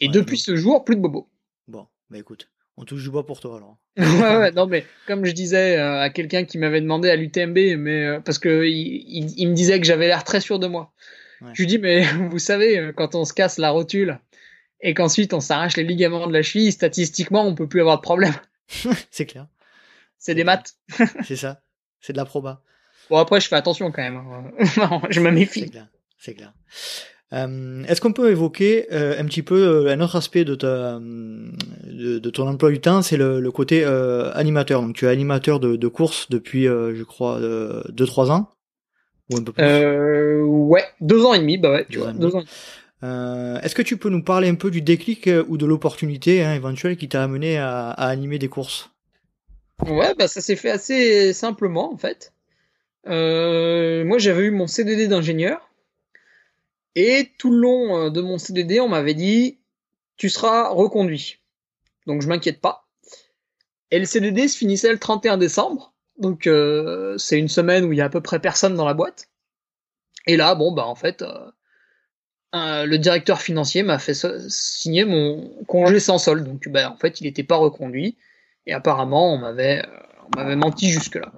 [0.00, 1.28] Et depuis ce jour, plus de bobo.
[1.68, 3.76] Bon, bah écoute, on touche du bois pour toi alors.
[3.98, 8.20] ouais, ouais, non, mais comme je disais à quelqu'un qui m'avait demandé à l'UTMB, mais
[8.24, 10.92] parce que il, il, me disait que j'avais l'air très sûr de moi.
[11.54, 14.18] Je lui dis, mais vous savez, euh, quand on se casse la rotule
[14.80, 18.02] et qu'ensuite on s'arrache les ligaments de la cheville, statistiquement, on peut plus avoir de
[18.02, 18.34] problème.
[19.10, 19.46] c'est clair.
[20.18, 20.74] C'est des maths.
[21.24, 21.62] c'est ça.
[22.00, 22.62] C'est de la proba.
[23.08, 24.16] Bon, après, je fais attention quand même.
[24.16, 25.00] Hein.
[25.10, 25.60] je me méfie.
[25.60, 25.86] C'est clair.
[26.18, 26.52] C'est clair.
[27.32, 30.98] Euh, Est-ce qu'on peut évoquer euh, un petit peu euh, un autre aspect de, ta,
[30.98, 34.82] de, de, ton emploi du temps, c'est le, le, côté euh, animateur.
[34.82, 38.50] Donc tu es animateur de, de course depuis, je crois, 2-3 ans
[39.58, 42.42] euh, ouais, deux ans et demi, bah ouais, tu vois, deux ans.
[43.02, 46.42] Euh, Est-ce que tu peux nous parler un peu du déclic euh, ou de l'opportunité
[46.42, 48.90] hein, éventuelle qui t'a amené à, à, animer des courses?
[49.86, 52.32] Ouais, bah ça s'est fait assez simplement en fait.
[53.06, 55.70] Euh, moi, j'avais eu mon CDD d'ingénieur
[56.94, 59.58] et tout le long euh, de mon CDD, on m'avait dit
[60.16, 61.38] tu seras reconduit.
[62.06, 62.86] Donc je m'inquiète pas.
[63.90, 65.94] Et le CDD se finissait le 31 décembre.
[66.18, 68.94] Donc euh, c'est une semaine où il y a à peu près personne dans la
[68.94, 69.28] boîte.
[70.26, 71.24] Et là, bon, bah en fait,
[72.52, 76.44] le directeur financier m'a fait signer mon congé sans solde.
[76.44, 78.18] Donc bah, en fait, il n'était pas reconduit.
[78.70, 81.32] Et apparemment, on m'avait, euh, on m'avait menti jusque-là.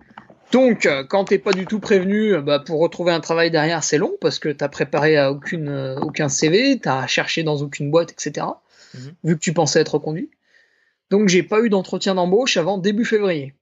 [0.53, 4.12] Donc, quand t'es pas du tout prévenu, bah, pour retrouver un travail derrière, c'est long
[4.21, 8.47] parce que t'as préparé à aucune, aucun CV, t'as cherché dans aucune boîte, etc.
[8.92, 9.12] Mhm.
[9.25, 10.31] Vu que tu pensais être reconduit.
[11.11, 13.55] Donc, j'ai pas eu d'entretien d'embauche avant début février.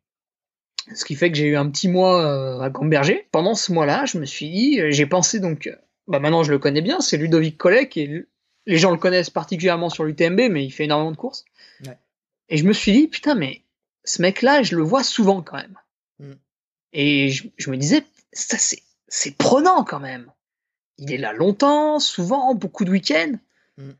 [0.94, 3.26] Ce qui fait que j'ai eu un petit mois euh, à Gamberger.
[3.32, 5.76] Pendant ce mois-là, je me suis dit, euh, j'ai pensé donc, euh,
[6.08, 8.24] bah maintenant je le connais bien, c'est Ludovic Collet, et
[8.66, 11.44] les gens le connaissent particulièrement sur l'UTMB, mais il fait énormément de courses.
[12.50, 13.62] Et je me suis dit, putain, mais
[14.04, 15.78] ce mec-là, je le vois souvent quand même.
[16.18, 16.32] Mm.
[16.92, 20.30] Et je, me disais, ça c'est, c'est prenant quand même.
[20.98, 23.38] il est là longtemps, souvent, beaucoup de week-ends.
[23.78, 23.90] Mm.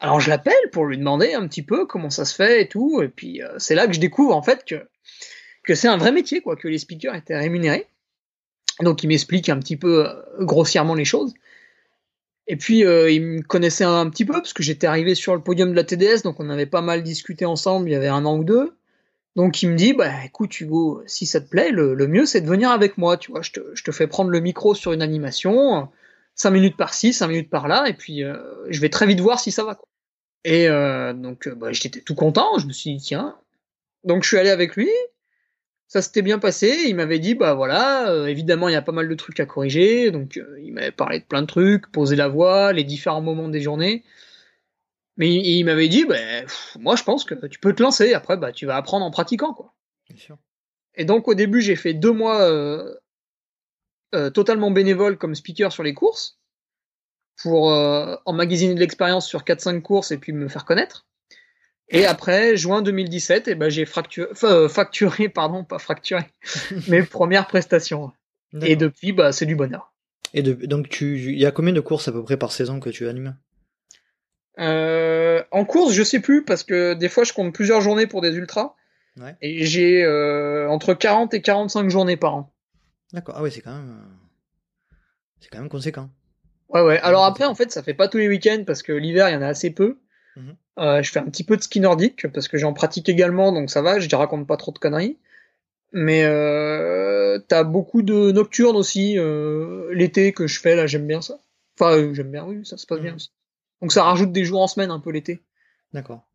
[0.00, 3.02] Alors je l'appelle pour lui demander un petit peu comment ça se fait et tout.
[3.02, 4.88] Et puis euh, c'est là que je découvre en fait que,
[5.64, 7.86] que c'est un vrai métier, quoi, que les speakers étaient rémunérés.
[8.80, 11.34] Donc il m'explique un petit peu euh, grossièrement les choses.
[12.48, 15.42] Et puis euh, il me connaissait un petit peu parce que j'étais arrivé sur le
[15.42, 18.24] podium de la TDS, donc on avait pas mal discuté ensemble il y avait un
[18.24, 18.74] an ou deux.
[19.36, 22.48] Donc il me dit, bah écoute Hugo, si ça te plaît, le, mieux c'est de
[22.48, 25.02] venir avec moi, tu vois, je te, je te, fais prendre le micro sur une
[25.02, 25.88] animation,
[26.34, 28.36] 5 minutes par-ci, 5 minutes par-là, et puis euh,
[28.70, 29.78] je vais très vite voir si ça va.
[30.44, 33.36] Et euh, donc bah, j'étais tout content, je me suis dit, tiens.
[34.04, 34.90] Donc je suis allé avec lui,
[35.88, 38.92] ça s'était bien passé, il m'avait dit, bah voilà, euh, évidemment il y a pas
[38.92, 42.28] mal de trucs à corriger, donc il m'avait parlé de plein de trucs, poser la
[42.28, 44.04] voix, les différents moments des journées.
[45.16, 46.16] Mais il, m'avait dit, bah,
[46.78, 49.52] moi je pense que tu peux te lancer, après bah, tu vas apprendre en pratiquant.
[49.52, 49.74] quoi.
[50.08, 50.38] Bien sûr.
[50.94, 52.94] Et donc au début j'ai fait deux mois euh,
[54.14, 56.38] euh, totalement bénévole comme speaker sur les courses,
[57.42, 61.07] pour euh, emmagasiner de l'expérience sur 4-5 courses et puis me faire connaître.
[61.90, 66.24] Et après, juin 2017, et ben, j'ai facturé, pardon, pas fracturé,
[66.88, 68.12] mes premières prestations.
[68.62, 69.92] Et depuis, bah, c'est du bonheur.
[70.34, 73.08] Et donc, il y a combien de courses à peu près par saison que tu
[73.08, 73.34] animes?
[74.58, 78.20] Euh, en course, je sais plus parce que des fois je compte plusieurs journées pour
[78.20, 78.74] des ultras.
[79.42, 82.54] Et j'ai euh, entre 40 et 45 journées par an.
[83.12, 83.34] D'accord.
[83.36, 84.94] Ah ouais, c'est quand même euh,
[85.40, 86.08] c'est quand même conséquent.
[86.68, 87.00] Ouais ouais.
[87.00, 89.36] Alors après en fait, ça fait pas tous les week-ends parce que l'hiver il y
[89.36, 89.98] en a assez peu.
[90.78, 91.02] Mhm.
[91.02, 93.82] je fais un petit peu de ski nordique parce que j'en pratique également, donc ça
[93.82, 93.98] va.
[94.00, 95.18] Je raconte pas trop de conneries.
[95.92, 99.16] Mais euh, t'as beaucoup de nocturnes aussi
[99.92, 101.40] l'été que je fais là, j'aime bien ça.
[101.78, 103.16] Enfin, j'aime bien, oui, ça se passe bien mhm.
[103.16, 103.30] aussi.
[103.80, 105.40] Donc ça rajoute des jours en semaine un peu l'été.
[105.92, 106.28] D'accord.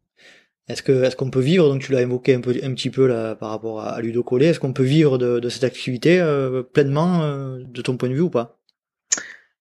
[0.69, 3.05] Est-ce que est-ce qu'on peut vivre donc tu l'as évoqué un peu un petit peu
[3.05, 7.21] là par rapport à, Ludo Collet est-ce qu'on peut vivre de, cette activité euh, pleinement
[7.23, 8.57] euh, de ton point de vue ou pas?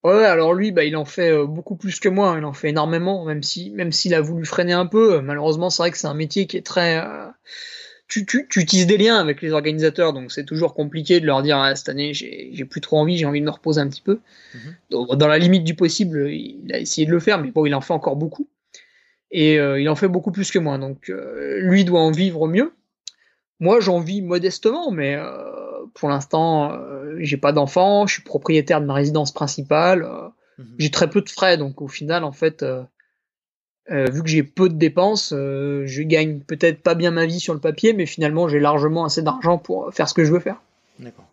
[0.05, 2.71] Ouais alors lui bah il en fait euh, beaucoup plus que moi il en fait
[2.71, 6.09] énormément même si même s'il a voulu freiner un peu malheureusement c'est vrai que c'est
[6.09, 7.01] un métier qui est très
[8.13, 11.41] tu, tu, tu utilises des liens avec les organisateurs, donc c'est toujours compliqué de leur
[11.41, 14.03] dire ah, cette année j'ai plus trop envie, j'ai envie de me reposer un petit
[14.03, 14.21] peu.
[14.55, 15.17] Mhm.
[15.17, 17.81] dans la limite du possible, il a essayé de le faire, mais bon, il en
[17.81, 18.47] fait encore beaucoup.
[19.31, 22.47] Et euh, il en fait beaucoup plus que moi, donc euh, lui doit en vivre
[22.49, 22.75] mieux.
[23.61, 26.79] Moi, j'en vis modestement, mais euh, pour l'instant,
[27.19, 30.07] j'ai pas d'enfant, je suis propriétaire de ma résidence principale,
[30.59, 30.67] mhm.
[30.79, 32.65] j'ai très peu de frais, donc au final, en fait,
[33.91, 37.41] euh, vu que j'ai peu de dépenses, euh, je gagne peut-être pas bien ma vie
[37.41, 40.39] sur le papier, mais finalement j'ai largement assez d'argent pour faire ce que je veux
[40.39, 40.63] faire.
[41.01, 41.29] D'accord.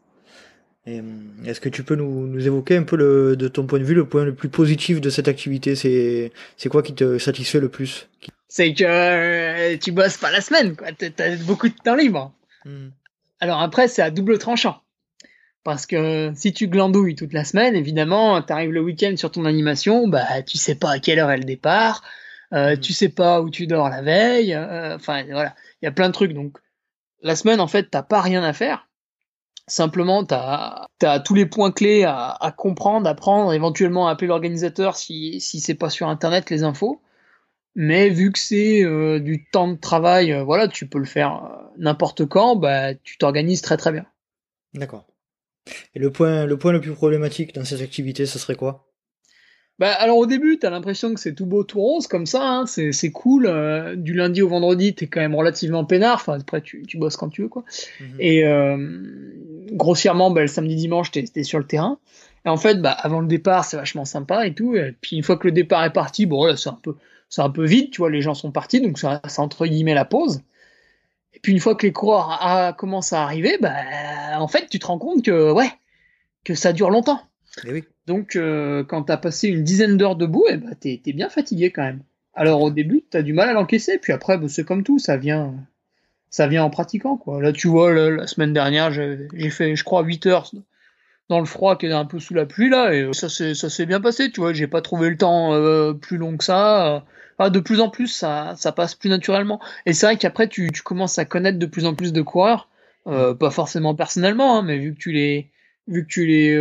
[0.88, 1.02] Euh,
[1.46, 4.06] est-ce que tu peux nous, évoquer un peu le, de ton point de vue le
[4.06, 5.76] point le plus positif de cette activité?
[5.76, 8.08] C'est quoi qui te satisfait le plus?
[8.48, 10.88] C'est que tu bosses pas la semaine, quoi.
[10.94, 12.34] T'as beaucoup de temps libre.
[12.66, 12.88] Hmm.
[13.40, 14.82] Alors après c'est à double tranchant.
[15.70, 20.08] Parce que si tu glandouilles toute la semaine, évidemment, t'arrives le week-end sur ton animation,
[20.08, 22.02] bah tu sais pas à quelle heure est le départ,
[22.56, 22.80] euh, mm.
[22.80, 26.08] tu sais pas où tu dors la veille, euh, enfin voilà, il y a plein
[26.08, 26.34] de trucs.
[26.34, 26.58] Donc
[27.22, 28.88] la semaine, en fait, t'as pas rien à faire.
[29.68, 34.30] Simplement, t'as as tous les points clés à, à comprendre, à prendre, éventuellement à appeler
[34.30, 37.00] l'organisateur si, si c'est pas sur internet les infos.
[37.76, 42.26] Mais vu que c'est euh, du temps de travail, voilà, tu peux le faire n'importe
[42.26, 44.08] quand, bah tu t'organises très très bien.
[44.74, 45.06] D'accord.
[45.96, 48.86] Et le point, le point le plus problématique dans cette activité, ce serait quoi?
[49.80, 52.66] Bah, alors au début, t'as l'impression que c'est tout beau, tout rose comme ça, hein,
[52.66, 53.46] c'est, c'est cool.
[53.48, 56.16] Euh, du lundi au vendredi, t'es quand même relativement peinard.
[56.16, 57.64] Enfin, après, tu, tu bosses quand tu veux, quoi.
[58.02, 58.08] Mhm.
[58.20, 58.78] Et euh,
[59.72, 61.98] grossièrement, bah, le samedi, dimanche, t'es, t'es sur le terrain.
[62.46, 64.76] Et en fait, bah, avant le départ, c'est vachement sympa et tout.
[64.76, 66.96] Et puis une fois que le départ est parti, bon, là, c'est un peu,
[67.30, 69.94] c'est un peu vide, tu vois, les gens sont partis, donc ça, c'est entre guillemets
[69.94, 70.42] la pause.
[71.34, 73.74] Et puis une fois que les coureurs a, commencent à arriver, bah,
[74.40, 75.72] en fait, tu te rends compte que, ouais,
[76.44, 77.22] que ça dure longtemps.
[77.64, 77.84] Et eh oui.
[78.08, 81.84] Donc, euh, quand t'as passé une dizaine d'heures debout, eh ben, t'es, bien fatigué quand
[81.84, 82.02] même.
[82.34, 85.18] Alors au début, t'as du mal à l'encaisser, puis après, bah, c'est comme tout, ça
[85.18, 85.54] vient,
[86.30, 87.42] ça vient en pratiquant quoi.
[87.42, 90.52] Là, tu vois, la, semaine dernière, j'ai, fait, je crois, 8 heures
[91.28, 94.00] dans le froid qui est un peu sous la pluie là, et ça s'est, bien
[94.02, 94.54] passé, tu vois.
[94.54, 97.04] J'ai pas trouvé le temps euh, plus long que ça.
[97.40, 99.60] de plus en plus, ça, ça passe plus naturellement.
[99.86, 102.70] Et c'est vrai qu'après, tu, tu commences à connaître de plus en plus de coureurs,
[103.08, 105.52] euh, pas forcément personnellement, hein, mais vu que tu les,
[105.90, 106.58] vu que tu les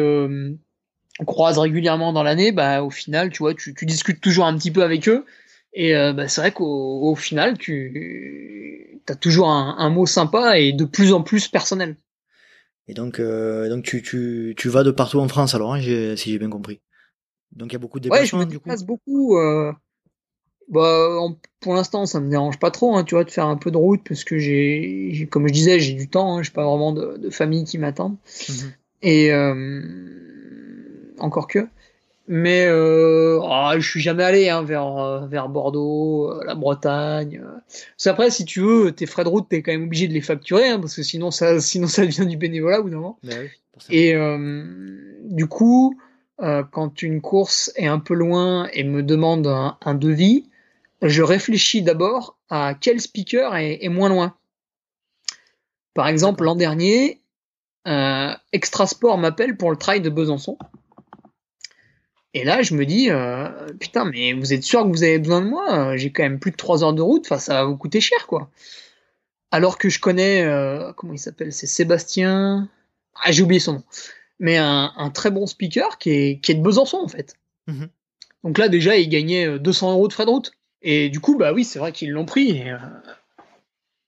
[1.27, 4.71] croise régulièrement dans l'année, bah au final, tu vois, tu, tu, discutes toujours un petit
[4.71, 5.25] peu avec eux.
[5.73, 10.59] Et euh, bah, c'est vrai qu'au au final, tu as toujours un, un, mot sympa
[10.59, 11.97] et de plus en plus personnel.
[12.87, 16.31] Et donc, euh, donc tu, tu, tu vas de partout en France alors, hein, si
[16.31, 16.81] j'ai bien compris.
[17.53, 18.38] Donc il y a beaucoup de déplacements.
[18.38, 19.37] Ouais, je me déplace beaucoup.
[19.37, 19.73] Euh,
[20.69, 21.19] bah,
[21.61, 23.77] pour l'instant, ça me dérange pas trop, hein, tu vois, de faire un peu de
[23.77, 26.38] route parce que j'ai, comme je disais, j'ai du temps.
[26.38, 28.19] Hein, j'ai pas vraiment de, de famille qui m'attend.
[28.49, 28.73] Mhm.
[29.03, 29.83] Et euh,
[31.19, 31.69] encore que.
[32.31, 37.43] Mais euh, oh, je suis jamais allé hein, vers euh, vers Bordeaux, euh, la Bretagne.
[37.97, 40.21] Parce après, si tu veux, tes frais de route, t'es quand même obligé de les
[40.21, 43.17] facturer, hein, parce que sinon ça sinon ça devient du bénévolat ou non.
[43.23, 43.49] Bah oui,
[43.89, 44.15] Et
[45.25, 45.99] du coup,
[46.37, 50.51] quand une course est un peu loin et me demande un, un devis,
[51.01, 54.35] je réfléchis d'abord à quel speaker est, est moins loin.
[55.95, 57.23] Par exemple, l'an dernier,
[57.87, 60.59] euh, Extra Sport m'appelle pour le trail de Besançon.
[62.35, 63.49] Et là, je me dis, euh,
[63.81, 65.97] putain, mais vous êtes sûr que vous avez besoin de moi?
[65.97, 68.27] J'ai quand même plus de 3 heures de route, enfin, ça va vous coûter cher,
[68.27, 68.51] quoi.
[69.51, 71.53] Alors que je connais, euh, comment il s'appelle?
[71.53, 72.69] C'est Sébastien.
[73.14, 73.83] Ah, j'ai oublié son nom.
[74.38, 77.35] Mais un, très bon speaker qui est, qui est de Besançon, en fait.
[77.67, 77.88] Mhm.
[78.45, 80.53] Donc là, déjà, il gagnait 200 euros de frais de route.
[80.83, 82.51] Et du coup, bah oui, c'est vrai qu'ils l'ont pris.
[82.51, 82.73] Et,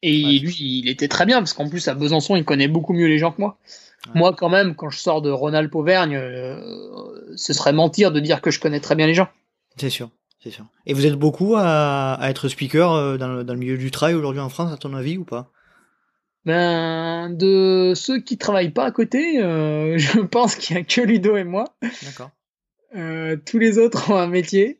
[0.02, 3.18] lui, il était très bien, parce qu'en plus, à Besançon, il connaît beaucoup mieux les
[3.18, 3.58] gens que moi.
[4.14, 6.58] Moi, quand même, quand je sors de Ronald Auvergne, euh,
[7.36, 9.28] ce serait mentir de dire que je connais très bien les gens.
[9.76, 10.10] C'est sûr,
[10.42, 10.66] c'est sûr.
[10.86, 14.48] Et vous êtes beaucoup à, être speaker euh, dans le, milieu du trail aujourd'hui en
[14.48, 15.50] France, à ton avis, ou pas?
[16.46, 21.02] Ben, de ceux qui travaillent pas à côté, euh, je pense qu'il y a que
[21.02, 21.64] Ludo et moi.
[21.82, 22.30] D'accord.
[23.44, 24.79] tous les autres ont un métier.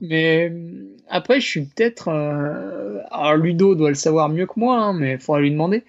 [0.00, 0.52] Mais
[1.08, 2.08] après, je suis peut-être.
[2.08, 5.84] alors, Ludo doit le savoir mieux que moi, hein, mais il faudra lui demander.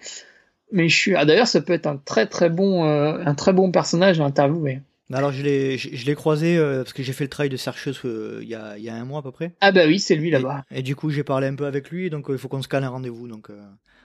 [0.72, 1.14] Mais je suis.
[1.14, 4.24] Ah, d'ailleurs, ça peut être un très très bon, euh, un très bon personnage à
[4.24, 4.80] interviewer.
[5.10, 7.98] Alors je l'ai, je, l'ai croisé euh, parce que j'ai fait le travail de chercheuse
[8.04, 9.54] euh, il y, a, y a un mois à peu près.
[9.62, 10.64] Ah bah oui, c'est lui là-bas.
[10.70, 12.84] Et, du coup, j'ai parlé un peu avec lui, donc il faut qu'on se cale
[12.84, 13.48] un rendez-vous, donc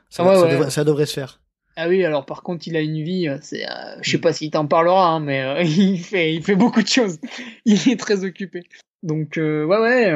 [0.09, 1.41] ça, ah Devrait, ça, devrait, se faire.
[1.75, 3.65] Ah oui, alors par contre, il a une vie, c'est,
[4.01, 4.21] je sais mm.
[4.21, 7.19] pas s'il t'en parlera, hein, mais il fait, il fait beaucoup de choses.
[7.65, 8.63] il est très occupé.
[9.03, 10.11] Donc ouais ouais,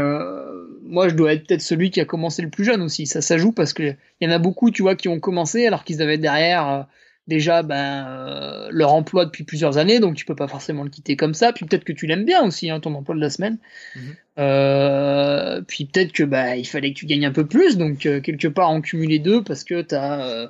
[0.88, 3.06] moi je dois être peut-être celui qui a commencé le plus jeune aussi.
[3.06, 5.68] Ça, ça joue parce que il y en a beaucoup, tu vois, qui ont commencé
[5.68, 6.82] alors qu'ils avaient derrière euh,
[7.28, 11.16] déjà ben euh, leur emploi depuis plusieurs années, donc tu peux pas forcément le quitter
[11.16, 11.54] comme ça.
[11.54, 13.58] Puis peut-être que tu l'aimes bien aussi, hein, ton emploi de la semaine.
[13.96, 14.02] Mhm.
[14.40, 18.48] Euh, puis peut-être que bah il fallait que tu gagnes un peu plus, donc quelque
[18.48, 20.50] part en cumuler deux parce que t'as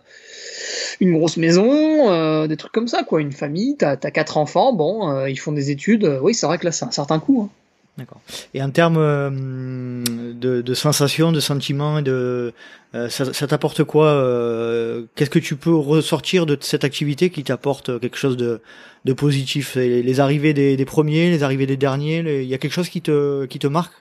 [1.00, 5.26] une grosse maison, des trucs comme ça quoi, une famille, t'as as quatre enfants, bon,
[5.26, 6.20] ils font des études.
[6.22, 7.44] oui, c'est vrai que là c'est un certain coût.
[7.44, 7.50] Hein.
[7.98, 8.22] D'accord.
[8.54, 12.54] Et en termes euh, de, de, sensations, de sentiments, de
[12.94, 17.44] euh, ça, ça t'apporte quoi euh, Qu'est-ce que tu peux ressortir de cette activité qui
[17.44, 18.62] t'apporte quelque chose de,
[19.06, 19.76] de positif?
[19.76, 22.90] Les, les, arrivées des, des, premiers, les arrivées des derniers, il y a quelque chose
[22.90, 23.94] qui te qui te marque?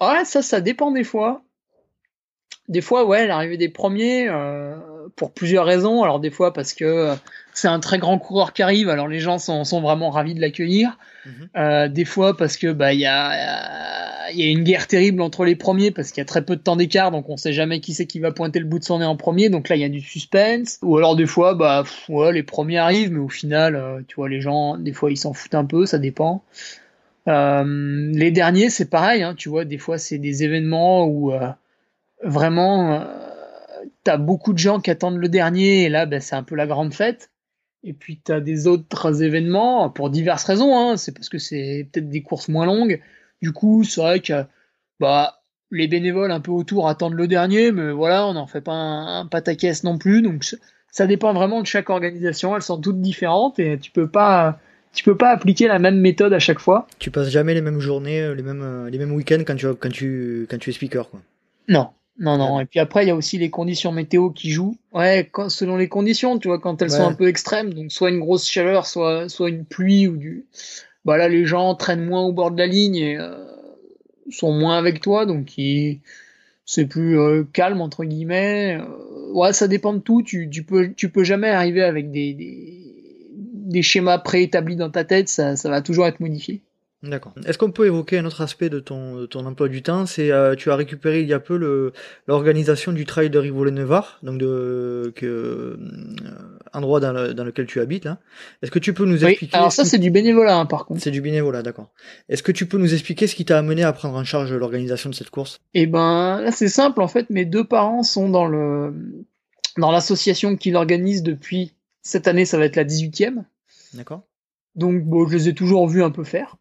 [0.00, 1.42] Ouais, ça, ça dépend des fois.
[2.68, 4.28] Des fois, ouais, l'arrivée des premiers,
[5.14, 6.02] pour plusieurs raisons.
[6.02, 7.14] Alors des fois parce que
[7.56, 10.40] c'est un très grand coureur qui arrive, alors les gens sont, sont vraiment ravis de
[10.42, 10.98] l'accueillir.
[11.24, 11.48] Mhm.
[11.56, 15.46] Euh, des fois parce que bah il y a, y a une guerre terrible entre
[15.46, 17.80] les premiers parce qu'il y a très peu de temps d'écart, donc on sait jamais
[17.80, 19.48] qui c'est qui va pointer le bout de son nez en premier.
[19.48, 20.78] Donc là il y a du suspense.
[20.82, 24.28] Ou alors des fois bah ouais, les premiers arrivent, mais au final euh, tu vois
[24.28, 26.44] les gens des fois ils s'en foutent un peu, ça dépend.
[27.26, 31.32] Euh, les derniers c'est pareil, hein, tu vois des fois c'est des événements où
[32.22, 33.02] vraiment
[34.04, 36.66] t'as beaucoup de gens qui attendent le dernier et là bah, c'est un peu la
[36.66, 37.30] grande fête.
[37.86, 40.96] Et puis tu as des autres événements, pour diverses raisons, hein.
[40.96, 43.00] c'est parce que c'est peut-être des courses moins longues.
[43.40, 44.44] Du coup, c'est vrai que
[44.98, 48.72] bah, les bénévoles un peu autour attendent le dernier, mais voilà, on n'en fait pas
[48.72, 50.20] un, un pataquès non plus.
[50.20, 50.44] Donc
[50.90, 54.58] ça dépend vraiment de chaque organisation, elles sont toutes différentes et tu peux pas
[54.92, 56.88] tu peux pas appliquer la même méthode à chaque fois.
[56.98, 59.68] Tu passes jamais les mêmes journées, euh, les mêmes euh, les mêmes week-ends quand tu
[59.74, 61.20] quand tu quand tu es speaker quoi.
[61.68, 62.60] Non, non, non.
[62.60, 64.76] Et puis après, il y a aussi les conditions météo qui jouent.
[64.92, 68.20] Ouais, selon les conditions, tu vois, quand elles sont un peu extrêmes, donc soit une
[68.20, 70.46] grosse chaleur, soit, soit une pluie ou du.
[71.04, 73.44] Bah là, les gens traînent moins au bord de la ligne et euh,
[74.30, 75.52] sont moins avec toi, donc
[76.64, 78.78] c'est plus euh, calme entre guillemets.
[78.80, 80.22] Euh, ouais, ça dépend de tout.
[80.22, 82.82] Tu, tu peux, tu peux jamais arriver avec des, des,
[83.34, 85.28] des schémas préétablis dans ta tête.
[85.28, 86.60] Ça, ça va toujours être modifié.
[87.02, 87.34] D'accord.
[87.44, 90.06] Est-ce qu'on peut évoquer un autre aspect de ton, ton emploi du temps?
[90.06, 91.92] C'est euh, tu as récupéré il y a peu le,
[92.26, 95.76] l'organisation du trail de Rivoli-Nevar, donc de que, euh,
[96.72, 98.18] endroit dans, dans, lequel tu habites là.
[98.62, 101.02] Est-ce que tu peux nous expliquer Alors ça c'est du bénévolat hein, par contre.
[101.02, 101.90] C'est du bénévolat, d'accord.
[102.30, 105.10] Est-ce que tu peux nous expliquer ce qui t'a amené à prendre en charge l'organisation
[105.10, 105.60] de cette course?
[105.74, 107.28] Eh ben là c'est simple en fait.
[107.28, 108.94] Mes deux parents sont dans le
[109.76, 112.46] dans l'association qui l'organise depuis cette année.
[112.46, 113.44] Ça va être la 18e.
[113.92, 114.22] D'accord.
[114.76, 116.56] Donc bon, je les ai toujours vus un peu faire.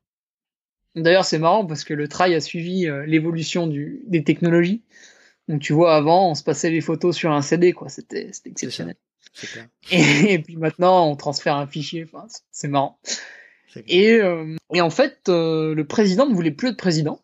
[0.95, 4.81] D'ailleurs, c'est marrant parce que le trail a suivi euh, l'évolution des technologies.
[5.47, 7.89] Donc, tu vois, avant, on se passait les photos sur un CD, quoi.
[7.89, 8.95] C'était exceptionnel.
[9.91, 12.05] Et, puis maintenant, on transfère un fichier.
[12.05, 12.99] Enfin, c'est marrant.
[13.87, 17.21] Et, euh, et, en fait, euh, le président ne voulait plus être président.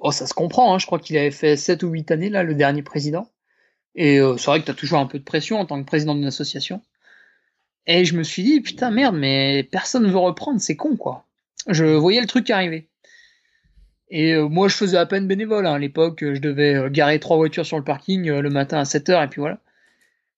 [0.00, 0.74] Oh, ça se comprend.
[0.74, 0.78] Hein.
[0.78, 3.30] Je crois qu'il avait fait 7 ou 8 années, là, le dernier président.
[3.94, 6.14] Et c'est vrai que tu as toujours un peu de pression en tant que président
[6.14, 6.82] d'une association.
[7.86, 11.25] Et je me suis dit, putain, merde, mais personne ne veut reprendre, c'est con, quoi.
[11.66, 12.88] Je voyais le truc arriver.
[14.08, 15.66] Et euh, moi, je faisais à peine bénévole.
[15.66, 15.74] Hein.
[15.74, 18.84] À l'époque, je devais euh, garer trois voitures sur le parking euh, le matin à
[18.84, 19.58] 7 heures, et puis voilà.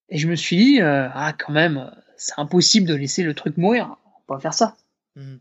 [0.09, 3.97] Et je me suis dit, ah, quand même, c'est impossible de laisser le truc mourir.
[4.07, 4.76] On va pas faire ça.
[5.16, 5.39] Mhm.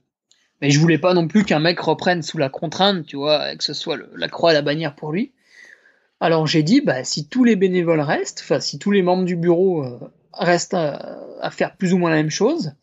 [0.61, 3.63] Mais je voulais pas non plus qu'un mec reprenne sous la contrainte, tu vois, que
[3.63, 5.31] ce soit la croix et la bannière pour lui.
[6.19, 9.37] Alors j'ai dit, bah, si tous les bénévoles restent, enfin, si tous les membres du
[9.37, 9.85] bureau
[10.33, 12.73] restent à, faire plus ou moins la même chose,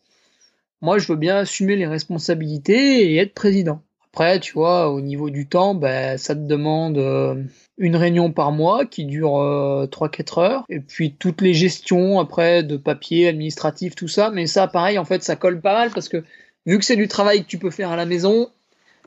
[0.85, 3.81] moi, je veux bien assumer les responsabilités et être président.
[4.13, 7.43] Après, tu vois, au niveau du temps, ben, ça te demande euh,
[7.79, 12.61] une réunion par mois qui dure euh, 3-4 heures, et puis toutes les gestions après
[12.61, 14.29] de papier, administratif, tout ça.
[14.29, 16.23] Mais ça, pareil, en fait, ça colle pas mal parce que
[16.67, 18.51] vu que c'est du travail que tu peux faire à la maison,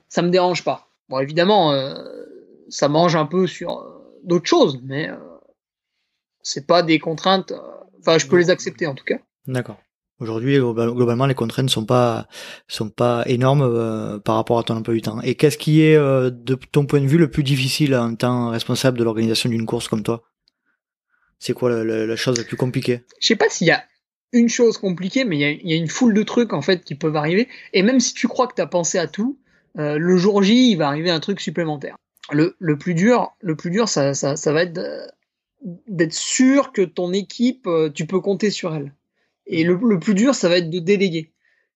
[0.08, 0.88] ça me dérange pas.
[1.08, 1.94] Bon, évidemment, euh,
[2.68, 5.08] ça mange un peu sur euh, d'autres choses, mais
[6.42, 7.52] c'est pas des contraintes.
[8.00, 9.18] Enfin, je peux les accepter en tout cas.
[9.46, 9.78] D'accord.
[10.20, 12.26] Aujourd'hui, globalement, les contraintes sont pas
[12.66, 15.20] sont pas énormes euh, par rapport à ton emploi du temps.
[15.22, 18.50] Et qu'est-ce qui est, euh, de ton point de vue, le plus difficile en tant
[18.50, 20.24] responsable de l'organisation d'une course comme toi?
[21.38, 23.04] C'est quoi la, chose la plus compliquée?
[23.20, 23.84] Je sais pas s'il y a
[24.32, 27.14] une chose compliquée, mais il y, a, une foule de trucs en fait qui peuvent
[27.14, 27.46] arriver.
[27.72, 29.38] Et même si tu crois que tu as pensé à tout,
[29.78, 31.94] euh, le jour J, il va arriver un truc supplémentaire.
[32.32, 34.80] Le, le plus dur, le plus dur, ça, ça, ça va être
[35.86, 38.92] d'être sûr que ton équipe, tu peux compter sur elle.
[39.48, 41.32] Et le, plus dur, ça va être de déléguer.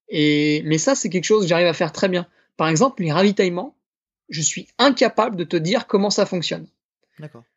[0.08, 2.26] Et, mais ça, c'est quelque chose que j'arrive à faire très bien.
[2.56, 3.74] Par exemple, les ravitaillements,
[4.28, 6.66] je suis incapable de te dire comment ça fonctionne.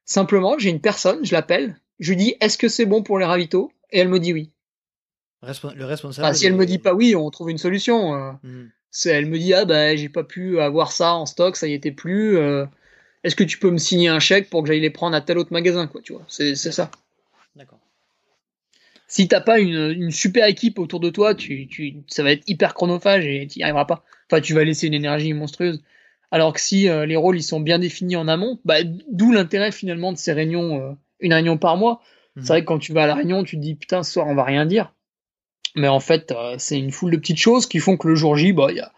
[0.05, 3.25] Simplement, j'ai une personne, je l'appelle, je lui dis est-ce que c'est bon pour les
[3.25, 3.71] ravitaux?
[3.91, 4.51] Et elle me dit oui.
[5.41, 6.35] le responsable.
[6.35, 8.15] si elle me dit pas oui, on trouve une solution.
[8.15, 8.31] Euh.
[8.43, 8.69] Hmm.
[9.05, 11.91] Elle me dit ah bah j'ai pas pu avoir ça en stock, ça y était
[11.91, 12.37] plus.
[12.37, 12.65] Euh.
[13.23, 15.37] Est-ce que tu peux me signer un chèque pour que j'aille les prendre à tel
[15.37, 16.25] autre magasin quoi, tu vois?
[16.27, 16.91] C'est ça.
[17.55, 17.79] D'accord
[19.15, 22.73] si t'as pas une, super équipe autour de toi, tu, tu, ça va être hyper
[22.73, 24.03] chronophage et tu n'y arriveras pas.
[24.29, 25.81] Enfin, tu vas laisser une énergie monstrueuse.
[26.31, 29.71] Alors que si euh, les rôles ils sont bien définis en amont, bah, d'où l'intérêt
[29.71, 30.91] finalement de ces réunions, euh,
[31.21, 32.01] une réunion par mois.
[32.35, 32.47] C'est mhm.
[32.47, 34.35] vrai que quand tu vas à la réunion, tu te dis putain, ce soir on
[34.35, 34.91] va rien dire.
[35.75, 38.35] Mais en fait, euh, c'est une foule de petites choses qui font que le jour
[38.35, 38.91] J, bah, il y a,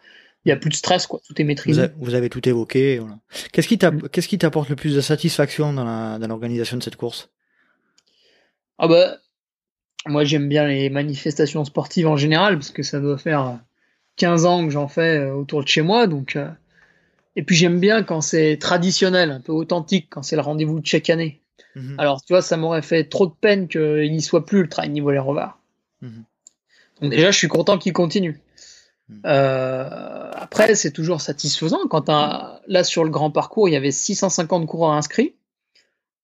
[0.46, 1.22] y a plus de stress, quoi.
[1.28, 1.90] Tout est maîtrisé.
[2.00, 2.98] Vous, avez, tout évoqué.
[2.98, 3.20] Voilà.
[3.52, 7.30] Qu'est-ce qui qu'est-ce qui t'apporte le plus de satisfaction dans l'organisation de cette course?
[8.80, 9.18] Ah bah,
[10.08, 13.60] moi, j'aime bien les manifestations sportives en général, parce que ça doit faire
[14.18, 16.08] 15 ans que j'en fais euh, autour de chez moi.
[16.08, 16.50] Donc, euh,
[17.36, 20.86] Et puis, j'aime bien quand c'est traditionnel, un peu authentique, quand c'est le rendez-vous de
[20.86, 21.42] chaque année.
[21.76, 21.96] Mhm.
[22.00, 24.88] Alors, tu vois, ça m'aurait fait trop de peine qu'il n'y soit plus le train
[24.88, 25.60] niveau les revards.
[26.02, 26.24] Mhm.
[27.02, 28.42] Donc, déjà, je suis content qu'il continue.
[29.10, 29.22] Mhm.
[29.26, 31.88] Euh, après, c'est toujours satisfaisant.
[31.90, 35.36] Quand là, sur le grand parcours, il y avait 650 coureurs inscrits.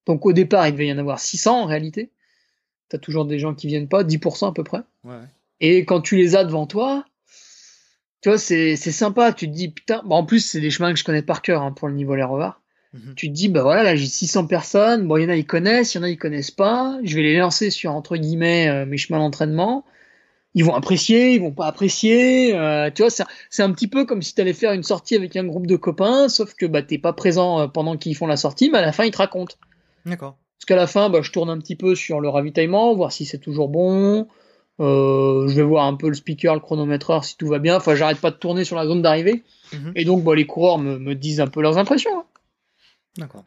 [0.06, 2.10] Donc, au départ, il devait y en avoir 600 en réalité
[2.94, 4.82] t'as toujours des gens qui viennent pas, 10% à peu près.
[5.60, 7.06] Et quand tu les as devant toi,
[8.22, 9.34] tu vois, c'est, sympa.
[9.34, 11.64] Tu te dis, putain, bon, en plus, c'est des chemins que je connais par cœur
[11.64, 12.62] hein, pour le niveau les revards.
[12.94, 13.16] Mhm.
[13.16, 15.08] Tu te dis, bah voilà, là j'ai 600 personnes.
[15.08, 17.00] Bon, il y en a, ils connaissent, il y en a, ils connaissent pas.
[17.04, 19.86] Je vais les lancer sur, entre guillemets, euh, mes chemins d'entraînement.
[20.54, 22.56] Ils vont apprécier, ils vont pas apprécier.
[22.56, 25.36] Euh, tu vois, c'est, un petit peu comme si tu allais faire une sortie avec
[25.36, 28.38] un groupe de copains, sauf que bah, t'es pas présent euh, pendant qu'ils font la
[28.38, 29.56] sortie, mais à la fin, ils te racontent.
[30.06, 30.38] D'accord.
[30.64, 33.26] Parce qu'à la fin, bah, je tourne un petit peu sur le ravitaillement, voir si
[33.26, 34.30] c'est toujours bon.
[34.80, 37.76] Euh, je vais voir un peu le speaker, le chronométreur, si tout va bien.
[37.76, 39.44] Enfin, j'arrête pas de tourner sur la zone d'arrivée.
[39.74, 39.92] Mhm.
[39.98, 42.18] Et donc, bah, les coureurs me, disent un peu leurs impressions.
[42.18, 42.24] Hein.
[43.18, 43.44] D'accord.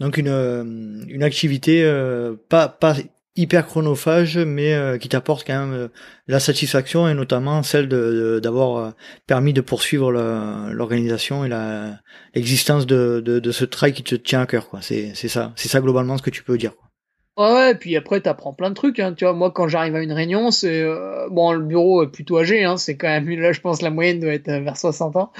[0.00, 0.64] Donc, une, euh,
[1.06, 2.96] une activité euh, pas, pas
[3.36, 5.88] hyper chronophage, mais euh, qui t'apporte quand même euh,
[6.26, 8.90] la satisfaction et notamment celle de, d'avoir euh,
[9.26, 11.98] permis de poursuivre l'organisation et la,
[12.34, 14.68] l'existence de, de, ce trail qui te tient à cœur.
[14.68, 14.80] Quoi.
[14.82, 16.74] C'est, c'est ça, c'est ça globalement ce que tu peux dire.
[16.76, 16.88] Quoi.
[17.38, 18.98] Ouais, et puis après, t'apprends plein de trucs.
[18.98, 19.14] Hein.
[19.14, 20.84] Tu vois, moi, quand j'arrive à une réunion, c'est
[21.30, 22.62] bon, le bureau est plutôt âgé.
[22.62, 22.76] Hein.
[22.76, 25.32] C'est quand même là, je pense, la moyenne doit être vers 60 ans.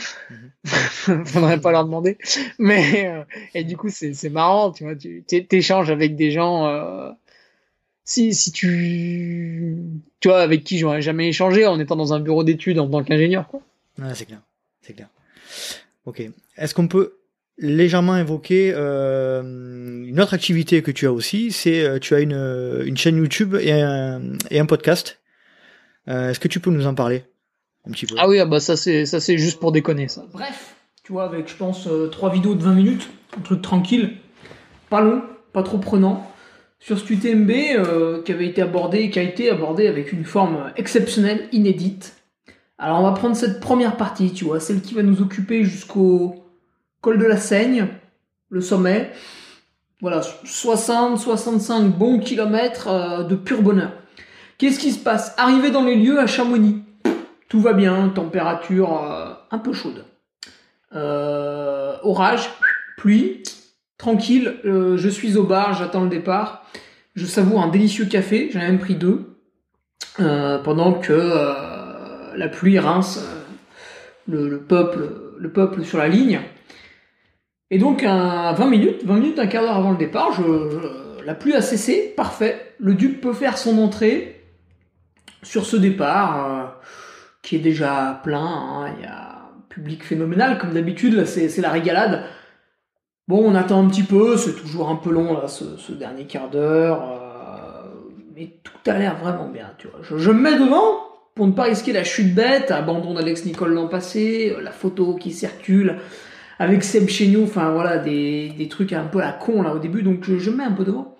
[0.64, 1.24] Mm-hmm.
[1.26, 2.16] Faudrait pas leur demander.
[2.58, 3.22] Mais
[3.54, 4.70] et du coup, c'est c'est marrant.
[4.72, 6.66] Tu vois, tu t'échanges avec des gens
[8.04, 9.76] si, si tu,
[10.20, 13.02] tu vois, avec qui j'aurais jamais échangé en étant dans un bureau d'études en tant
[13.04, 13.60] qu'ingénieur, quoi.
[13.98, 14.40] Ouais, c'est clair,
[14.80, 15.08] c'est clair.
[16.06, 16.22] Ok.
[16.56, 17.18] Est-ce qu'on peut
[17.58, 19.42] légèrement évoquer euh,
[20.04, 23.54] une autre activité que tu as aussi, c'est euh, tu as une, une chaîne YouTube
[23.60, 25.20] et un, et un podcast.
[26.08, 27.24] Euh, Est-ce que tu peux nous en parler
[27.86, 28.16] un petit peu?
[28.18, 30.24] Ah oui, ah bah ça c'est ça c'est juste pour déconner ça.
[30.32, 30.74] Bref,
[31.04, 34.14] tu vois avec je pense trois vidéos de 20 minutes, un truc tranquille,
[34.90, 35.22] pas long,
[35.52, 36.31] pas trop prenant
[36.82, 40.72] sur ce UTMB euh, qui avait été abordé, qui a été abordé avec une forme
[40.76, 42.16] exceptionnelle, inédite.
[42.76, 46.44] Alors on va prendre cette première partie, tu vois, celle qui va nous occuper jusqu'au
[47.00, 47.86] col de la Seigne,
[48.50, 49.12] le sommet.
[50.00, 53.92] Voilà, 60-65 bons kilomètres euh, de pur bonheur.
[54.58, 55.34] Qu'est-ce qui se passe?
[55.38, 56.82] Arrivé dans les lieux à Chamonix.
[57.48, 58.92] tout va bien, température
[59.50, 60.04] un peu chaude.
[60.92, 62.50] orage,
[62.96, 63.42] pluie,
[64.02, 66.66] tranquille, je suis au bar, j'attends le départ.
[67.14, 69.36] Je savoure un délicieux café, j'en ai même pris deux,
[70.16, 71.12] pendant que
[72.36, 73.24] la pluie rince
[74.26, 76.40] le, peuple, le peuple sur la ligne.
[77.70, 80.36] Et donc, à 20 minutes, 20 minutes, un quart d'heure avant le départ,
[81.24, 82.74] la pluie a cessé, parfait.
[82.80, 84.42] Le Duc peut faire son entrée
[85.44, 86.64] sur ce départ, euh,
[87.42, 88.40] qui est déjà plein.
[88.44, 88.94] Hein.
[88.98, 92.24] Il y a un public phénoménal, comme d'habitude, c'est la régalade.
[93.32, 96.50] Bon, on attend un petit peu, c'est toujours un peu long, là, ce, dernier quart
[96.50, 97.02] d'heure.
[97.02, 97.88] Euh,
[98.36, 100.00] mais tout a l'air vraiment bien, tu vois.
[100.02, 100.98] Je, je me mets devant,
[101.34, 105.14] pour ne pas risquer la chute bête, abandon d'Alex Nicole l'an passé, euh, la photo
[105.14, 105.96] qui circule
[106.58, 109.74] avec Seb chez nous, enfin voilà, des, des, trucs un peu à la con là
[109.74, 111.16] au début, donc je, me mets un peu devant.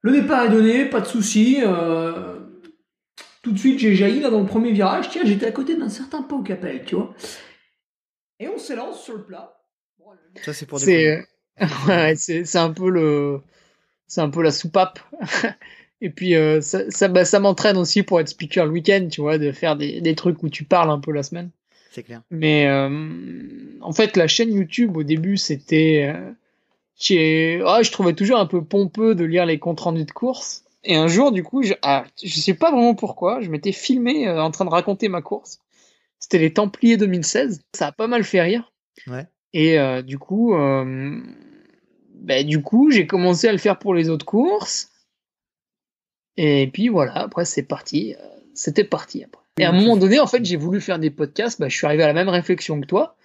[0.00, 1.58] Le départ est donné, pas de souci.
[1.62, 2.38] Euh,
[3.42, 5.10] tout de suite, j'ai jailli là dans le premier virage.
[5.10, 7.14] Tiens, j'étais à côté d'un certain Pau Capel, tu vois.
[8.40, 9.60] Et on s'élance sur le plat.
[10.42, 11.22] Ça, c'est pour des
[11.88, 13.40] ouais, c'est un peu le.
[14.06, 15.00] C'est un peu la soupape.
[16.00, 19.22] Et puis euh, ça, ça, bah, ça m'entraîne aussi pour être speaker le week-end, tu
[19.22, 21.50] vois, de faire des, des, trucs où tu parles un peu la semaine.
[21.92, 22.22] C'est clair.
[22.30, 28.38] Mais euh, en fait, la chaîne YouTube au début, c'était, euh, oh, je trouvais toujours
[28.38, 30.64] un peu pompeux de lire les comptes rendus de course.
[30.82, 34.28] Et un jour, du coup, je, ah, je sais pas vraiment pourquoi, je m'étais filmé
[34.28, 35.60] en train de raconter ma course.
[36.18, 37.62] C'était les Templiers 2016.
[37.72, 38.72] Ça a pas mal fait rire.
[39.06, 39.26] Ouais.
[39.54, 40.52] Et du coup,
[42.24, 44.90] bah, du coup, j'ai commencé à le faire pour les autres courses.
[46.36, 48.14] Et puis voilà, après c'est parti.
[48.14, 49.42] Euh, c'était parti après.
[49.58, 51.60] Et à un moment donné, en fait, j'ai voulu faire des podcasts.
[51.60, 53.16] Bah, je suis arrivé à la même réflexion que toi.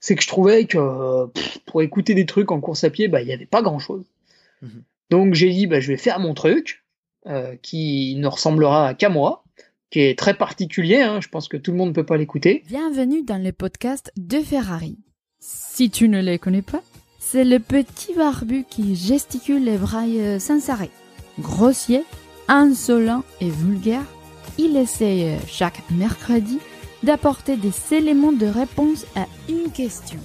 [0.00, 1.26] C'est que je trouvais que
[1.66, 4.04] pour écouter des trucs en course à pied, bah, il n'y avait pas grand chose.
[4.62, 4.82] Mhm.
[5.10, 6.84] Donc j'ai dit, bah, je vais faire mon truc,
[7.26, 9.44] euh, qui ne ressemblera qu'à moi,
[9.90, 11.02] qui est très particulier.
[11.02, 11.20] Hein.
[11.20, 12.64] je pense que tout le monde ne peut pas l'écouter.
[12.66, 14.98] Bienvenue dans le podcast de Ferrari.
[15.44, 16.82] Si tu ne les connais pas,
[17.18, 20.90] c'est le petit barbu qui gesticule les bras euh, sans arrêt.
[21.40, 22.04] Grossier
[22.46, 24.04] insolent et vulgaire,
[24.56, 26.60] il essaye chaque mercredi
[27.02, 30.20] d'apporter des éléments de réponse à une question.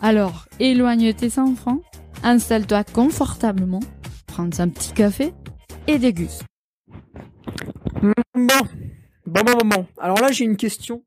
[0.00, 1.82] Alors, éloigne tes enfants,
[2.22, 3.80] installe-toi confortablement,
[4.26, 5.34] prends un petit café
[5.86, 6.44] et déguste.
[8.00, 9.86] Bon, bon, bon, bon.
[9.98, 11.02] Alors là, j'ai une question.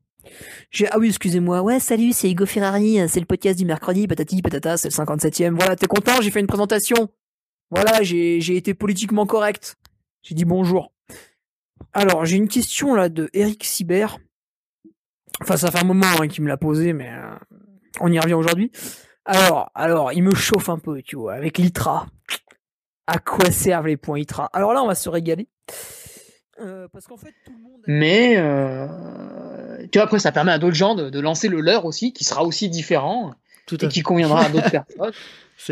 [0.91, 1.61] Ah oui, excusez-moi.
[1.61, 5.55] Ouais, salut, c'est Hugo Ferrari, c'est le podcast du mercredi, patati patata, c'est le 57e.
[5.55, 7.09] Voilà, t'es content, j'ai fait une présentation.
[7.69, 9.77] Voilà, j'ai été politiquement correct.
[10.21, 10.93] J'ai dit bonjour.
[11.93, 14.19] Alors, j'ai une question là de Eric Sibert.
[15.41, 17.35] Enfin, ça fait un moment hein, qu'il me l'a posé, mais euh,
[17.99, 18.71] on y revient aujourd'hui.
[19.25, 22.07] Alors, alors, il me chauffe un peu, tu vois, avec l'ITRA.
[23.07, 25.47] À quoi servent les points ITRA Alors là, on va se régaler.
[26.59, 27.81] Euh, parce qu'en fait, tout le monde.
[27.87, 29.56] Mais, euh,
[29.91, 32.43] tu vois, après, ça permet à d'autres gens de, lancer le leur aussi, qui sera
[32.43, 33.33] aussi différent
[33.71, 35.11] et qui conviendra à d'autres personnes.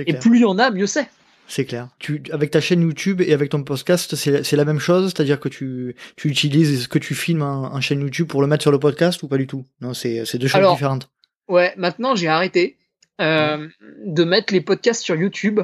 [0.05, 1.07] Et plus il y en a, mieux c'est.
[1.47, 1.89] C'est clair.
[1.99, 5.49] Tu, avec ta chaîne YouTube et avec ton podcast, c'est la même chose, c'est-à-dire que
[5.49, 8.79] tu, tu utilises ce que tu filmes en, chaîne YouTube pour le mettre sur le
[8.79, 9.65] podcast ou pas du tout?
[9.81, 11.09] Non, c'est deux choses différentes.
[11.47, 12.77] Ouais, maintenant j'ai arrêté
[13.21, 13.67] euh,
[14.03, 15.61] de mettre les podcasts sur YouTube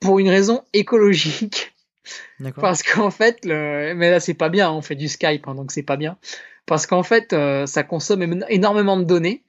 [0.00, 1.73] pour une raison écologique.
[2.60, 3.94] Parce qu'en fait, le...
[3.94, 6.16] mais là c'est pas bien, on fait du Skype, hein, donc c'est pas bien.
[6.66, 9.42] Parce qu'en fait, euh, ça consomme énormément de données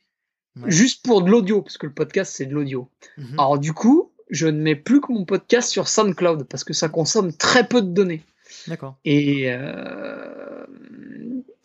[0.68, 2.90] juste pour de l'audio, parce que le podcast c'est de l'audio.
[3.18, 3.40] Mhm.
[3.40, 6.90] Alors du coup, je ne mets plus que mon podcast sur SoundCloud parce que ça
[6.90, 8.24] consomme très peu de données.
[8.68, 8.98] D'accord.
[9.06, 10.66] Et, euh,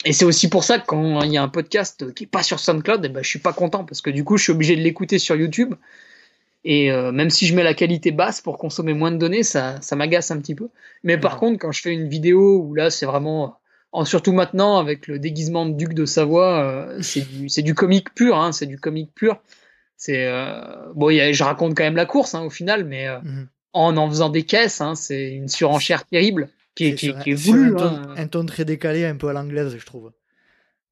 [0.04, 2.42] et c'est aussi pour ça que quand il y a un podcast qui est pas
[2.42, 4.76] sur SoundCloud, eh ben, je suis pas content parce que du coup, je suis obligé
[4.76, 5.74] de l'écouter sur YouTube.
[6.64, 9.80] Et euh, même si je mets la qualité basse pour consommer moins de données, ça,
[9.80, 10.68] ça m'agace un petit peu.
[11.04, 13.58] Mais par contre, quand je fais une vidéo où là, c'est vraiment,
[13.92, 18.14] en, surtout maintenant avec le déguisement de Duc de Savoie, euh, c'est du, du comique
[18.14, 19.40] pur, hein, c'est du comique pur.
[19.96, 23.48] C'est euh, bon, je raconte quand même la course hein, au final, mais mhm.
[23.74, 27.34] en en faisant des caisses, hein, c'est une surenchère terrible qui est, qui, qui est
[27.34, 27.74] voulue.
[27.78, 28.14] Hein.
[28.16, 30.12] Un, ton, très décalé, un peu à l'anglaise, je trouve.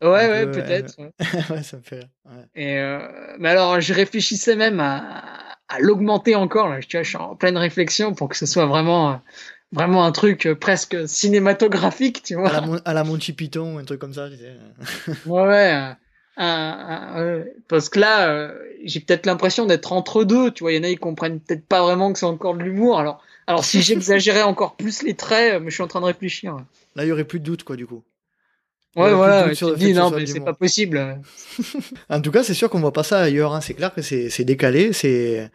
[0.02, 0.96] Ouais, ouais, peut-être.
[1.50, 2.08] ouais, ça me fait rire.
[2.54, 2.98] Et euh,
[3.38, 6.68] mais alors, je réfléchissais même à, à l'augmenter encore.
[6.68, 6.80] Là.
[6.80, 9.20] Tu vois, je suis en pleine réflexion pour que ce soit vraiment,
[9.72, 12.50] vraiment un truc presque cinématographique, tu vois.
[12.50, 14.28] À la, à la Monty Python, un truc comme ça.
[15.26, 15.96] ouais, ouais
[17.68, 18.54] parce que là, euh,
[18.84, 20.50] j'ai peut-être l'impression d'être entre deux.
[20.50, 22.62] Tu vois, il y en a ils comprennent peut-être pas vraiment que c'est encore de
[22.62, 22.98] l'humour.
[22.98, 26.06] Alors, alors si j'exagérais encore plus les traits, euh, mais je suis en train de
[26.06, 26.56] réfléchir.
[26.94, 28.02] Là, il y aurait plus de doute, quoi, du coup.
[28.96, 29.54] Ouais, voilà.
[29.54, 31.20] Tu dis non, mais c'est pas possible.
[32.08, 33.54] en tout cas, c'est sûr qu'on voit pas ça ailleurs.
[33.54, 33.60] Hein.
[33.60, 34.92] C'est clair que c'est décalé.
[34.92, 35.50] C'est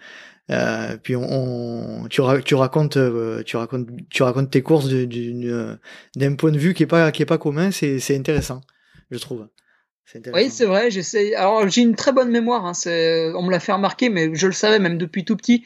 [0.52, 6.52] euh, puis on, tu, tu racontes, euh, tu racontes, tu racontes tes courses d'un point
[6.52, 7.72] de vue qui est pas qui est pas commun.
[7.72, 8.62] C'est c'est intéressant,
[9.10, 9.48] je trouve.
[10.34, 10.92] Oui, c'est vrai.
[10.92, 11.34] J'essaie.
[11.34, 12.66] Alors, j'ai une très bonne mémoire.
[12.66, 15.64] Hein, on me l'a fait remarquer, mais je le savais même depuis tout petit.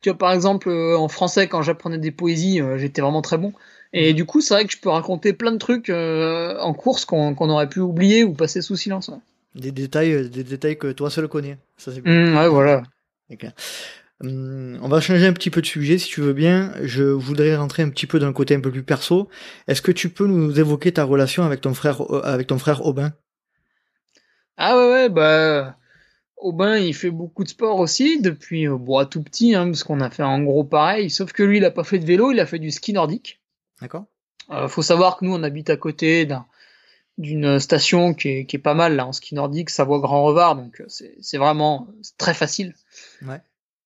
[0.00, 3.52] Tu vois, par exemple, en français, quand j'apprenais des poésies, j'étais vraiment très bon.
[3.92, 7.50] Et du coup, c'est vrai que je peux raconter plein de trucs en course qu'on
[7.50, 9.10] aurait pu oublier ou passer sous silence.
[9.54, 11.58] Des détails, des détails que toi seul connais.
[11.76, 12.82] Ça, c'est mmh, ouais, voilà.
[14.22, 16.72] Hum, on va changer un petit peu de sujet si tu veux bien.
[16.82, 19.28] Je voudrais rentrer un petit peu dans le côté un peu plus perso.
[19.66, 22.84] Est-ce que tu peux nous évoquer ta relation avec ton frère, euh, avec ton frère
[22.84, 23.12] Aubin?
[24.56, 25.76] Ah ouais, ouais, bah.
[26.36, 30.00] Aubin, il fait beaucoup de sport aussi depuis euh, bon, tout petit, hein, parce qu'on
[30.00, 31.10] a fait en gros pareil.
[31.10, 33.39] Sauf que lui, il a pas fait de vélo, il a fait du ski nordique.
[33.80, 34.04] D'accord.
[34.50, 36.28] Euh, faut savoir que nous, on habite à côté
[37.18, 40.56] d'une station qui est, qui est, pas mal là en ski nordique, Savoie Grand Revard,
[40.56, 42.74] donc c'est vraiment très facile.
[43.26, 43.40] Ouais.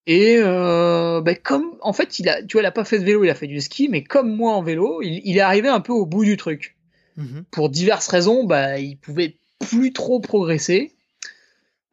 [0.07, 3.05] Et euh, ben comme en fait il a, tu vois, il a pas fait de
[3.05, 5.69] vélo, il a fait du ski, mais comme moi en vélo, il, il est arrivé
[5.69, 6.77] un peu au bout du truc.
[7.17, 7.45] Mhm.
[7.51, 10.95] Pour diverses raisons, bah il pouvait plus trop progresser.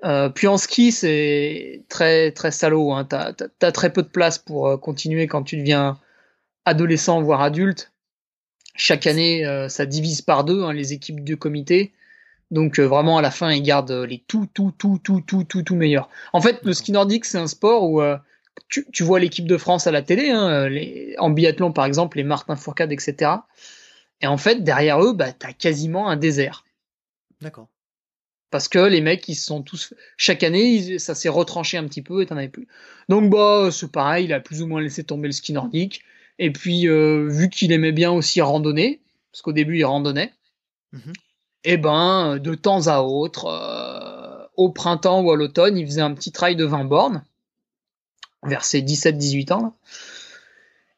[0.04, 2.92] Euh, puis en ski, c'est très très salaud.
[2.92, 3.06] Hein.
[3.06, 6.00] T'as as, très peu de place pour euh, continuer quand tu deviens
[6.66, 7.91] adolescent voire adulte.
[8.76, 11.92] Chaque année, euh, ça divise par deux hein, les équipes du comité.
[12.52, 15.64] Donc euh, vraiment à la fin, ils gardent les tout, tout, tout, tout, tout, tout,
[15.64, 16.10] tout meilleurs.
[16.34, 18.18] En fait, le ski nordique, c'est un sport où euh,
[18.68, 22.18] tu, tu, vois l'équipe de France à la télé, hein, les, en biathlon par exemple,
[22.18, 23.32] les Martin Fourcade, etc.
[24.22, 26.66] Et en fait, derrière eux, bah, t'as quasiment un désert.
[27.42, 27.68] D'accord.
[28.52, 29.94] Parce que les mecs, ils sont tous.
[30.18, 32.68] Chaque année, ça s'est retranché un petit peu et t'en avais plus.
[33.08, 36.04] Donc, bah, c'est pareil, il a plus ou moins laissé tomber le ski nordique.
[36.44, 39.00] Et puis, euh, vu qu'il aimait bien aussi randonner,
[39.32, 40.34] parce qu'au début, il randonnait,
[40.92, 41.14] mhm
[41.64, 46.02] et eh ben, de temps à autre, euh, au printemps ou à l'automne, il faisait
[46.02, 47.24] un petit trail de 20 bornes,
[48.42, 49.78] vers ses 17-18 ans.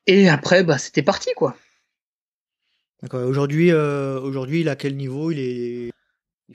[0.07, 1.57] Et après, bah, c'était parti, quoi.
[3.01, 3.27] D'accord.
[3.27, 5.31] Aujourd'hui, euh, aujourd'hui, il a quel niveau?
[5.31, 5.91] Il est.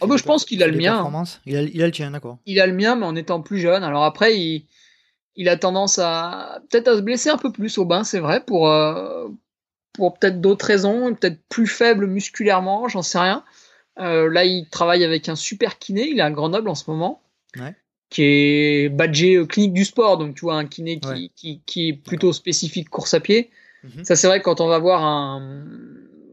[0.01, 1.13] oh bah, je pense qu'il a le mien.
[1.45, 2.39] Il a, il a le tien, d'accord.
[2.47, 3.85] Il a le mien, mais en étant plus jeune.
[3.85, 4.67] Alors après, il,
[5.39, 8.43] il a tendance à peut-être à se blesser un peu plus au bain, c'est vrai,
[8.45, 9.29] pour, euh,
[9.93, 13.45] pour peut-être d'autres raisons, peut-être plus faible musculairement, j'en sais rien.
[14.01, 16.09] Euh, là, il travaille avec un super kiné.
[16.09, 17.23] Il est à Grenoble en ce moment.
[18.11, 20.19] Qui est badgé euh, clinique du sport.
[20.19, 21.01] Donc, tu vois, un kiné
[21.37, 23.51] qui, qui, est plutôt spécifique course à pied.
[23.85, 24.05] Mhm.
[24.05, 25.57] Ça, c'est vrai quand on va voir un,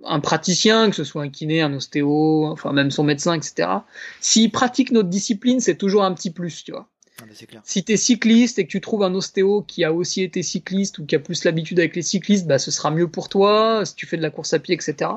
[0.03, 3.69] un praticien, que ce soit un kiné, un ostéo, enfin, même son médecin, etc.
[4.19, 6.89] S'il pratique notre discipline, c'est toujours un petit plus, tu vois.
[7.21, 7.61] Ah, clair.
[7.63, 10.99] Si tu es cycliste et que tu trouves un ostéo qui a aussi été cycliste
[10.99, 13.85] ou qui a plus l'habitude avec les cyclistes, bah, ce sera mieux pour toi.
[13.85, 15.11] Si tu fais de la course à pied, etc.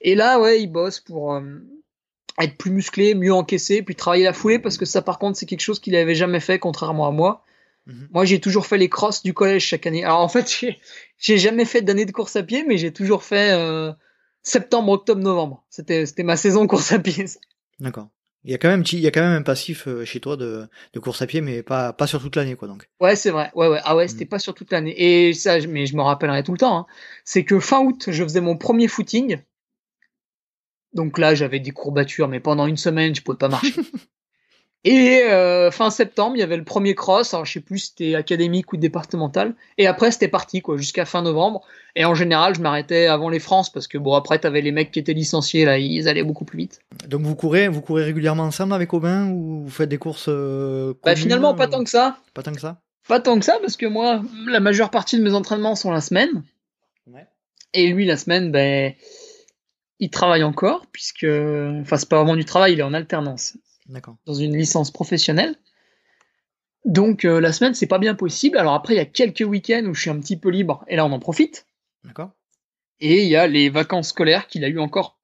[0.00, 1.42] Et là, ouais, il bosse pour euh,
[2.38, 5.46] être plus musclé, mieux encaissé, puis travailler la foulée, parce que ça, par contre, c'est
[5.46, 7.44] quelque chose qu'il n'avait jamais fait, contrairement à moi.
[7.86, 8.08] Mhm.
[8.12, 10.04] Moi, j'ai toujours fait les crosses du collège chaque année.
[10.04, 10.64] Alors, en fait,
[11.18, 13.92] j'ai jamais fait d'année de course à pied, mais j'ai toujours fait euh,
[14.42, 15.64] septembre, octobre, novembre.
[15.68, 17.26] C'était ma saison course à pied.
[17.78, 18.08] D'accord.
[18.44, 20.36] Il y a quand même, il y a quand même un passif euh, chez toi
[20.36, 22.88] de, de course à pied, mais pas, pas sur toute l'année, quoi, donc.
[22.98, 23.50] Ouais, c'est vrai.
[23.54, 23.80] Ouais, ouais.
[23.84, 24.30] Ah ouais, c'était mhm.
[24.30, 24.94] pas sur toute l'année.
[24.96, 26.78] Et ça, mais je me rappellerai tout le temps.
[26.78, 26.86] Hein.
[27.24, 29.42] C'est que fin août, je faisais mon premier footing.
[30.94, 33.74] Donc là, j'avais des courbatures, mais pendant une semaine, je pouvais pas marcher.
[34.84, 37.34] Et euh, fin septembre, il y avait le premier cross.
[37.34, 39.54] Alors je sais plus si c'était académique ou départemental.
[39.76, 41.62] Et après, c'était parti quoi, jusqu'à fin novembre.
[41.96, 44.90] Et en général, je m'arrêtais avant les France parce que bon après, t'avais les mecs
[44.90, 46.80] qui étaient licenciés là, ils allaient beaucoup plus vite.
[47.08, 50.94] Donc vous courez, vous courez régulièrement ensemble avec Aubin ou vous faites des courses euh,
[51.04, 52.16] Bah finalement, pas tant que ça.
[52.32, 52.80] Pas tant que ça?
[53.06, 56.00] Pas tant que ça parce que moi, la majeure partie de mes entraînements sont la
[56.00, 56.42] semaine.
[57.06, 57.26] Ouais.
[57.74, 58.94] Et lui, la semaine, ben
[59.98, 61.26] il travaille encore, puisque.
[61.82, 63.58] Enfin, c'est pas vraiment du travail, il est en alternance.
[64.26, 65.56] Dans une licence professionnelle.
[66.84, 68.56] Donc, euh, la semaine, c'est pas bien possible.
[68.56, 70.96] Alors, après, il y a quelques week-ends où je suis un petit peu libre, et
[70.96, 71.66] là, on en profite.
[72.04, 72.30] D'accord.
[73.00, 75.18] Et il y a les vacances scolaires qu'il a eu encore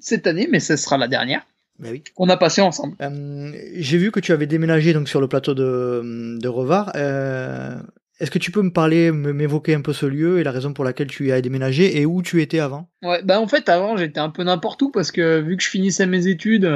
[0.00, 1.46] cette année, mais ce sera la dernière.
[1.80, 2.02] Oui.
[2.16, 2.96] On a passé ensemble.
[3.00, 6.92] Euh, j'ai vu que tu avais déménagé donc sur le plateau de, de Revard.
[6.94, 7.76] Euh,
[8.20, 10.84] est-ce que tu peux me parler, m'évoquer un peu ce lieu et la raison pour
[10.84, 12.88] laquelle tu y as déménagé et où tu étais avant?
[13.02, 15.70] Ouais, bah en fait avant j'étais un peu n'importe où parce que vu que je
[15.70, 16.70] finissais mes études,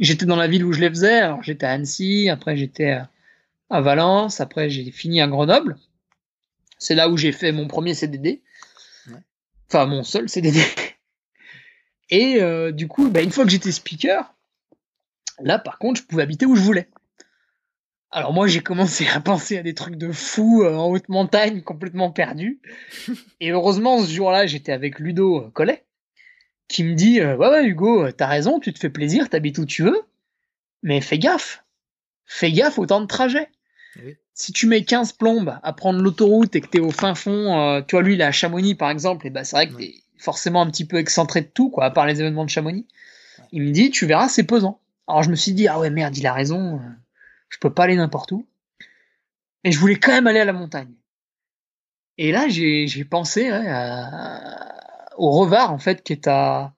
[0.00, 1.20] j'étais dans la ville où je les faisais.
[1.20, 2.98] Alors j'étais à Annecy, après j'étais
[3.70, 5.78] à Valence, après j'ai fini à Grenoble.
[6.78, 8.42] C'est là où j'ai fait mon premier CDD.
[9.68, 10.60] Enfin mon seul CDD.
[12.10, 14.34] Et euh, du coup, bah, une fois que j'étais speaker,
[15.38, 16.88] là par contre je pouvais habiter où je voulais.
[18.10, 21.62] Alors moi j'ai commencé à penser à des trucs de fou euh, en haute montagne,
[21.62, 22.60] complètement perdu.
[23.40, 25.84] Et heureusement ce jour-là j'étais avec Ludo euh, Collet,
[26.70, 29.66] qui me dit euh, ouais ouais Hugo t'as raison, tu te fais plaisir, t'habites où
[29.66, 30.00] tu veux,
[30.82, 31.64] mais fais gaffe,
[32.24, 33.48] fais gaffe au temps de trajet.
[34.34, 37.96] Si tu mets 15 plombes à prendre l'autoroute et que t'es au fin fond, tu
[37.96, 40.62] vois lui il est à Chamonix par exemple, et bah c'est vrai que t'es forcément
[40.62, 42.86] un petit peu excentré de tout quoi, à part les événements de Chamonix.
[43.52, 44.80] Il me dit tu verras c'est pesant.
[45.10, 46.88] Alors je me suis dit, ah ouais, merde, il a raison, euh,
[47.48, 48.46] je peux pas aller n'importe où.
[49.64, 50.94] Et je voulais quand même aller à la montagne.
[52.16, 54.69] Et là, j'ai pensé ouais, à,
[55.20, 56.72] au Revard, en fait, qui est à...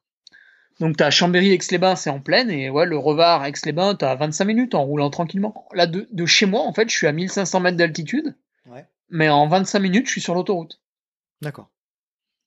[0.80, 4.84] Donc t'as Chambéry-Aix-les-Bains, c'est en plaine, et ouais, le Revard, Aix-les-Bains, t'as 25 minutes en
[4.84, 5.68] roulant tranquillement.
[5.74, 8.34] Là, de, de, chez moi, en fait, je suis à 1500 mètres d'altitude,
[8.66, 8.86] Ouais.
[9.10, 10.80] mais en 25 minutes, je suis sur l'autoroute.
[11.40, 11.68] D'accord.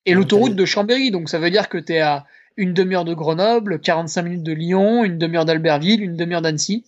[0.06, 2.26] Et l'autoroute de Chambéry, donc ça veut dire que t'es à
[2.58, 6.86] une demi-heure de Grenoble, 45 minutes de Lyon, une demi-heure d'Albertville, une demi-heure d'Annecy.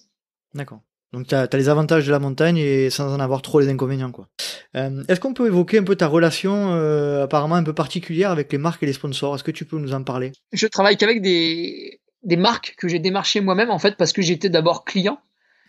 [0.53, 0.81] D'accord.
[1.13, 4.11] Donc tu as, les avantages de la montagne et sans en avoir trop les inconvénients.
[4.11, 4.27] quoi.
[4.75, 8.51] Euh, Est-ce qu'on peut évoquer un peu ta relation euh, apparemment un peu particulière avec
[8.51, 9.35] les marques et les sponsors?
[9.35, 10.31] Est-ce que tu peux nous en parler?
[10.51, 14.49] Je travaille qu'avec des, des marques que j'ai démarchées moi-même, en fait, parce que j'étais
[14.49, 15.17] d'abord client.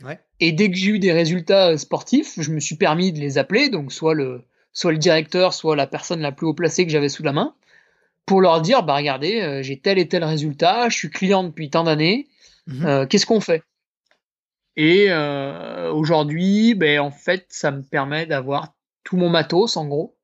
[0.04, 0.18] Ouais.
[0.40, 3.38] Et dès que j'ai eu des résultats euh, sportifs, je me suis permis de les
[3.38, 6.92] appeler, donc soit le, soit le directeur, soit la personne la plus haut placée que
[6.92, 7.54] j'avais sous la main,
[8.26, 11.84] pour leur dire, bah regardez, j'ai tel et tel résultat, je suis client depuis tant
[11.84, 12.26] d'années,
[12.66, 12.86] Mhm.
[12.86, 13.62] euh, qu'est-ce qu'on fait?
[14.80, 20.14] Et euh, aujourd'hui, ben, en fait, ça me permet d'avoir tout mon matos, en gros,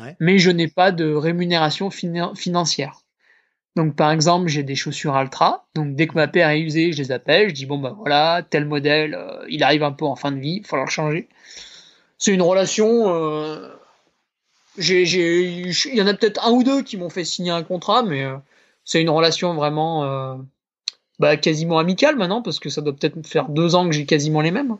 [0.00, 0.14] Ouais.
[0.20, 3.00] mais je n'ai pas de rémunération fina- financière.
[3.74, 5.66] Donc, par exemple, j'ai des chaussures Altra.
[5.74, 7.48] Donc, dès que ma paire est usée, je les appelle.
[7.48, 10.38] Je dis bon bah voilà, tel modèle, euh, il arrive un peu en fin de
[10.38, 11.28] vie, il va falloir le changer.
[12.16, 13.12] C'est une relation.
[13.12, 13.70] euh,
[14.78, 18.22] il y en a peut-être un ou deux qui m'ont fait signer un contrat, mais
[18.22, 18.36] euh,
[18.84, 20.38] c'est une relation vraiment
[21.18, 24.40] bah, quasiment amicale maintenant, parce que ça doit peut-être faire deux ans que j'ai quasiment
[24.40, 24.76] les mêmes.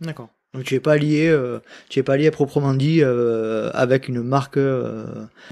[0.00, 0.28] D'accord.
[0.54, 1.58] Donc tu es pas lié, euh,
[1.90, 5.04] tu es pas lié proprement dit euh, avec une marque, euh,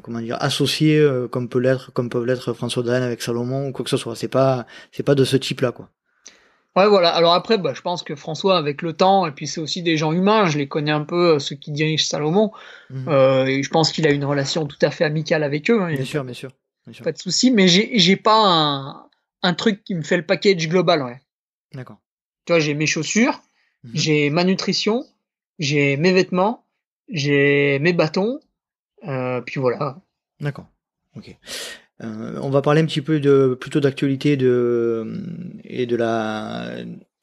[0.02, 3.84] comment dire, associée comme peut l'être, comme peuvent l'être François Daen avec Salomon ou quoi
[3.84, 4.16] que ce soit.
[4.16, 5.90] C'est pas, c'est pas de ce type-là, quoi.
[6.76, 7.10] Ouais, voilà.
[7.10, 9.96] Alors après, bah, je pense que François, avec le temps, et puis c'est aussi des
[9.96, 12.50] gens humains, je les connais un peu, ceux qui dirigent Salomon,
[12.90, 13.08] Mhm.
[13.46, 15.82] et je pense qu'il a une relation tout à fait amicale avec eux.
[15.82, 16.50] hein, bien sûr, bien sûr,
[16.86, 17.04] bien sûr.
[17.04, 19.04] pas de souci, mais j'ai j'ai pas un,
[19.44, 21.20] un truc qui me fait le package global, ouais.
[21.74, 21.98] D'accord.
[22.46, 23.40] Tu vois, j'ai mes chaussures,
[23.84, 23.90] Mhm.
[23.94, 25.04] j'ai ma nutrition,
[25.58, 26.64] j'ai mes vêtements,
[27.08, 28.40] j'ai mes bâtons,
[29.06, 30.00] euh, puis voilà.
[30.40, 30.66] D'accord.
[31.16, 31.36] Ok.
[32.02, 35.06] Euh, on va parler un petit peu de plutôt d'actualité de
[35.62, 36.76] et de la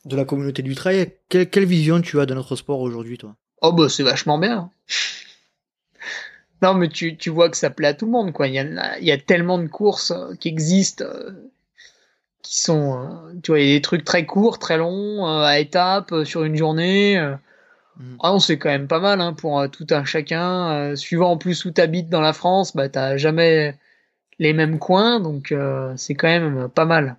[0.06, 1.12] de la communauté du trail.
[1.30, 3.36] Quelle, quelle vision tu as de notre sport aujourd'hui, toi?
[3.62, 4.72] Oh bah c'est vachement bien.
[6.62, 8.48] non mais tu, tu vois que ça plaît à tout le monde quoi.
[8.48, 11.32] Il y, a, il y a tellement de courses euh, qui existent, euh,
[12.42, 15.44] qui sont, euh, tu vois, il y a des trucs très courts, très longs, euh,
[15.44, 17.18] à étapes, euh, sur une journée.
[17.98, 18.18] Mhm.
[18.24, 20.96] Ah c'est quand même pas mal hein, pour tout un chacun.
[20.96, 23.78] Suivant en plus où t'habites dans la France, bah t'as jamais
[24.40, 27.18] les mêmes coins, donc euh, c'est quand même pas mal.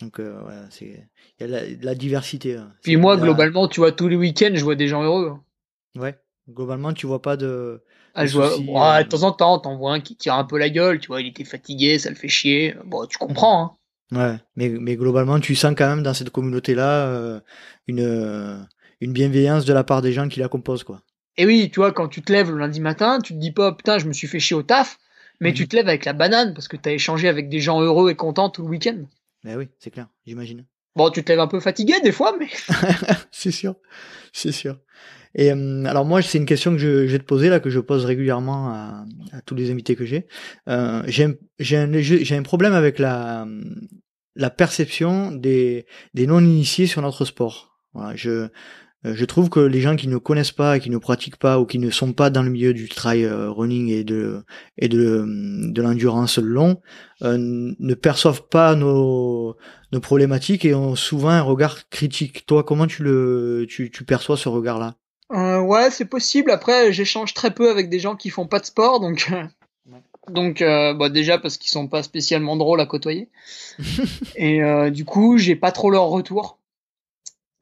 [0.00, 1.06] Donc euh, voilà, c'est
[1.40, 2.56] il y a la, la diversité.
[2.56, 2.72] hein.
[2.82, 5.32] Puis moi, globalement, tu vois, tous les week-ends, je vois des gens heureux.
[5.34, 6.00] hein.
[6.00, 6.18] ouais.
[6.50, 7.82] Globalement, tu vois pas de.
[8.14, 10.44] Ah, je vois, soucis, euh, de temps en temps, t'en vois un qui tire un
[10.44, 12.74] peu la gueule, tu vois, il était fatigué, ça le fait chier.
[12.86, 13.76] Bon, tu comprends, hein.
[14.12, 14.36] Ouais.
[14.56, 17.40] Mais mais globalement, tu sens quand même dans cette communauté-là euh,
[17.86, 18.58] une euh,
[19.00, 21.02] une bienveillance de la part des gens qui la composent, quoi.
[21.36, 23.72] Et oui, tu vois, quand tu te lèves le lundi matin, tu te dis pas,
[23.72, 24.98] putain, je me suis fait chier au taf,
[25.40, 25.54] mais Mhm.
[25.54, 28.16] tu te lèves avec la banane parce que t'as échangé avec des gens heureux et
[28.16, 28.98] contents tout le week-end.
[29.44, 30.64] Mais oui, c'est clair, j'imagine.
[30.96, 32.48] Bon, tu te lèves un peu fatigué des fois, mais
[33.30, 33.76] c'est sûr,
[34.32, 34.78] c'est sûr.
[35.34, 37.70] Et euh, alors moi, c'est une question que je, je vais te poser là, que
[37.70, 40.26] je pose régulièrement à, à tous les invités que j'ai.
[40.68, 41.24] Euh, j'ai
[41.76, 43.46] un, un, problème avec la,
[44.36, 47.78] la perception des, des non-initiés sur notre sport.
[47.92, 48.48] Voilà, je,
[49.06, 51.66] euh, je trouve que les gens qui ne connaissent pas, qui ne pratiquent pas ou
[51.66, 54.42] qui ne sont pas dans le milieu du trail euh, running et de
[54.76, 55.24] et de,
[55.72, 56.80] de l'endurance long
[57.22, 59.56] euh, ne perçoivent pas nos
[59.92, 62.44] nos problématiques et ont souvent un regard critique.
[62.46, 64.96] Toi, comment tu le tu, tu perçois ce regard-là?
[65.32, 66.50] Euh, ouais, c'est possible.
[66.50, 69.44] Après, j'échange très peu avec des gens qui font pas de sport, donc euh,
[70.28, 73.28] donc euh, bah, déjà parce qu'ils sont pas spécialement drôles à côtoyer.
[74.36, 76.58] Et euh, du coup, j'ai pas trop leur retour.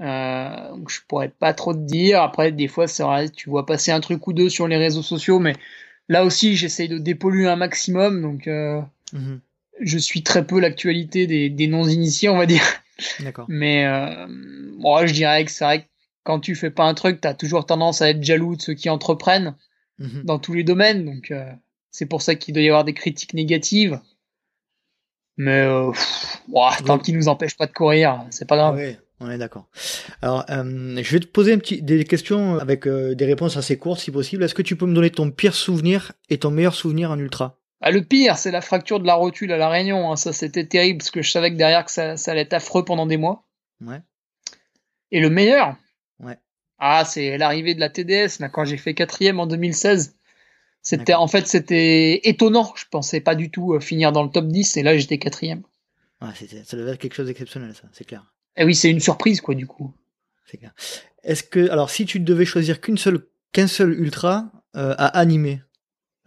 [0.02, 2.22] Euh, donc je pourrais pas trop te dire.
[2.22, 5.02] Après, des fois, c'est vrai, tu vois passer un truc ou deux sur les réseaux
[5.02, 5.54] sociaux, mais
[6.08, 8.22] là aussi, j'essaye de dépolluer un maximum.
[8.22, 8.46] Donc,
[9.12, 9.40] Mhm.
[9.80, 12.64] je suis très peu l'actualité des, des non-initiés, on va dire.
[13.20, 13.46] D'accord.
[13.48, 13.86] Mais
[14.76, 15.86] moi, je dirais que c'est vrai que
[16.26, 18.90] quand tu fais pas un truc, t'as toujours tendance à être jaloux de ceux qui
[18.90, 19.54] entreprennent
[19.98, 20.24] Mhm.
[20.24, 21.04] dans tous les domaines.
[21.06, 21.50] Donc, euh,
[21.90, 23.98] c'est pour ça qu'il doit y avoir des critiques négatives.
[25.38, 28.74] Mais euh, pff, ouah, tant qu'ils nous empêchent pas de courir, c'est pas grave.
[28.76, 29.66] Ouais, on est d'accord.
[30.22, 34.00] Alors, euh, je vais te poser un petit, des questions avec des réponses assez courtes,
[34.00, 34.42] si possible.
[34.44, 37.58] Est-ce que tu peux me donner ton pire souvenir et ton meilleur souvenir en ultra?
[37.82, 40.10] Ah, le pire, c'est la fracture de la rotule à la Réunion.
[40.10, 40.16] hein.
[40.16, 42.84] Ça, c'était terrible parce que je savais que derrière que ça, ça allait être affreux
[42.84, 43.44] pendant des mois.
[43.82, 44.00] Ouais.
[45.12, 45.76] Et le meilleur.
[46.78, 50.14] Ah, c'est l'arrivée de la TDS là quand j'ai fait quatrième en 2016.
[50.82, 52.72] C'était en fait c'était étonnant.
[52.76, 55.62] Je pensais pas du tout euh, finir dans le top 10 et là j'étais quatrième.
[56.20, 56.28] Ouais,
[56.64, 58.24] ça devait être quelque chose d'exceptionnel, ça, c'est clair.
[58.56, 59.92] Et oui, c'est une surprise, quoi, du coup.
[60.46, 60.72] C'est clair.
[61.22, 65.60] Est-ce que, alors, si tu devais choisir qu'une seule, qu'un seul ultra euh, à animer,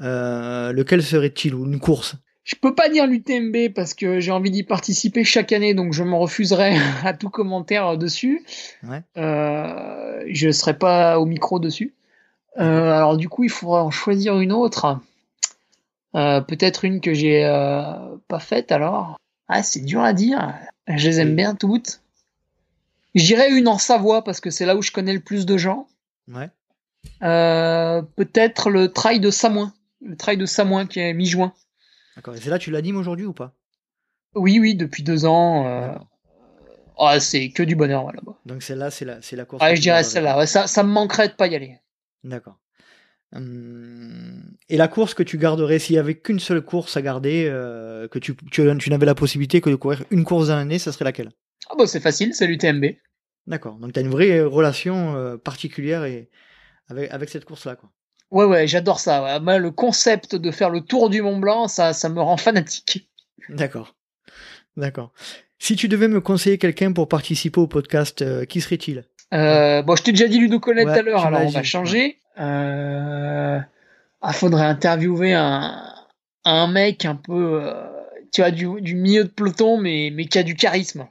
[0.02, 2.16] euh, lequel serait-il ou une course?
[2.44, 6.04] Je peux pas dire l'UTMB parce que j'ai envie d'y participer chaque année, donc je
[6.04, 8.44] me refuserai à tout commentaire dessus.
[8.84, 9.02] Ouais.
[9.18, 11.94] Euh, je serai pas au micro dessus.
[12.58, 15.00] Euh, alors du coup, il faudra en choisir une autre.
[16.16, 19.18] Euh, Peut-être une que j'ai euh, pas faite alors.
[19.48, 20.54] Ah, c'est dur à dire.
[20.88, 22.02] Je les aime bien toutes.
[23.16, 25.88] J'irai une en Savoie parce que c'est là où je connais le plus de gens.
[26.32, 26.50] Ouais.
[27.24, 29.74] Euh, Peut-être le trail de Samoin.
[30.02, 31.54] Le trail de Samoin qui est mi-juin.
[32.16, 32.36] D'accord.
[32.36, 33.56] Et c'est là, tu l'animes aujourd'hui ou pas?
[34.36, 35.66] Oui, oui, depuis deux ans.
[35.68, 35.96] Euh...
[36.98, 38.38] Ah, c'est que du bonheur ouais, là-bas.
[38.46, 39.64] Donc celle-là, c'est la, c'est la course.
[39.64, 40.38] Ouais, que je dirais celle-là.
[40.38, 41.78] Ouais, ça, ça me manquerait de pas y aller.
[42.24, 42.60] D'accord.
[43.34, 47.48] Hum, Et la course que tu garderais, s'il y avait qu'une seule course à garder,
[47.48, 50.80] euh, que tu, tu, tu n'avais la possibilité que de courir une course dans l'année,
[50.80, 51.32] ça serait laquelle?
[51.70, 52.86] Ah bah c'est facile, c'est l'UTMB.
[53.48, 53.76] D'accord.
[53.76, 56.30] Donc tu as une vraie relation euh, particulière et
[56.88, 57.92] avec, avec cette course-là, quoi.
[58.32, 59.24] Ouais, ouais, j'adore ça.
[59.24, 59.40] ouais.
[59.40, 63.10] Moi, le concept de faire le tour du Mont Blanc, ça, ça me rend fanatique.
[63.50, 63.96] D'accord.
[64.78, 65.12] D'accord.
[65.58, 69.04] Si tu devais me conseiller quelqu'un pour participer au podcast, euh, qui serait-il?
[69.34, 72.18] Euh, bon, je t'ai déjà dit Ludo Collet tout à l'heure, alors on va changer.
[72.40, 73.60] Euh...
[74.22, 75.94] Ah, faudrait interviewer un,
[76.46, 77.84] un mec un peu, euh,
[78.34, 81.08] tu vois, du, du milieu de peloton, mais, mais qui a du charisme.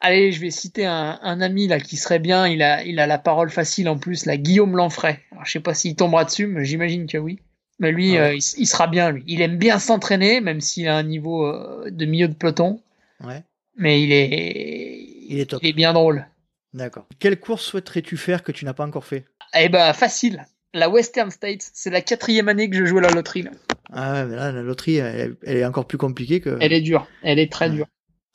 [0.00, 2.46] Allez, je vais citer un, un ami là qui serait bien.
[2.46, 5.18] Il a, il a la parole facile en plus, là, Guillaume Lanfray.
[5.32, 7.40] Alors, je sais pas s'il tombera dessus, mais j'imagine que oui.
[7.80, 8.18] Mais lui, Ouais.
[8.18, 9.24] euh, il, il sera bien, lui.
[9.26, 12.80] Il aime bien s'entraîner, même s'il a un niveau euh, de milieu de peloton.
[13.24, 13.42] Ouais.
[13.76, 15.60] Mais il est, Il est top.
[15.62, 16.26] il est bien drôle.
[16.74, 17.06] D'accord.
[17.18, 19.24] Quelle course souhaiterais-tu faire que tu n'as pas encore fait?
[19.58, 20.44] Eh ben, facile.
[20.74, 23.42] La Western States, c'est la quatrième année que je joue à la loterie.
[23.42, 23.50] Là.
[23.92, 26.58] Ah ouais, mais là, la loterie, elle, elle est encore plus compliquée que.
[26.60, 27.08] Elle est dure.
[27.22, 27.76] Elle est très Ouais.
[27.76, 27.86] dure.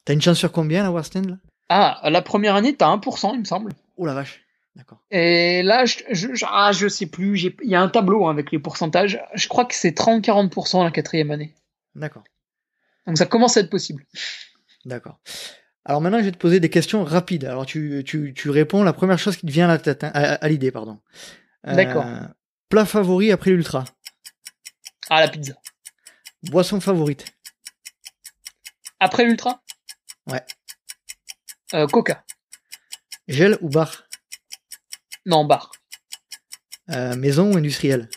[0.06, 1.36] T'as une chance sur combien, la West End, là?
[1.76, 3.72] Ah, la première année, t'as 1%, il me semble.
[3.98, 4.42] Oh la vache.
[4.76, 5.00] D'accord.
[5.12, 7.36] Et là, je, je, je- ah, je sais plus.
[7.36, 9.20] j'ai- Il y a un tableau hein, avec les pourcentages.
[9.34, 11.56] Je crois que c'est 30-40% la quatrième année.
[11.96, 12.24] D'accord.
[13.08, 14.06] Donc ça commence à être possible.
[14.86, 15.20] D'accord.
[15.86, 17.46] Alors maintenant, je vais te poser des questions rapides.
[17.46, 20.12] Alors tu, tu, tu réponds la première chose qui te vient à la tête, hein,
[20.14, 21.00] à, à l'idée, pardon.
[21.68, 22.06] Euh, D'accord.
[22.70, 23.84] Plat favori après l'ultra.
[25.10, 25.54] Ah, la pizza.
[26.44, 27.26] Boisson favorite.
[29.00, 29.62] Après l'ultra?
[30.28, 30.42] Ouais.
[31.74, 32.24] Euh, Coca.
[33.28, 34.04] Gel ou bar?
[35.26, 35.72] Non, bar.
[36.90, 38.10] Euh, maison ou industriel?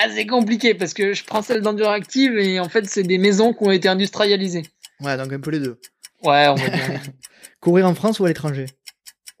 [0.00, 3.52] Ah, c'est compliqué parce que je prends celle d'Enduractive et en fait, c'est des maisons
[3.54, 4.64] qui ont été industrialisées.
[5.00, 5.80] Ouais, donc un peu les deux.
[6.22, 7.00] Ouais, on va dire.
[7.60, 8.66] Courir en France ou à l'étranger?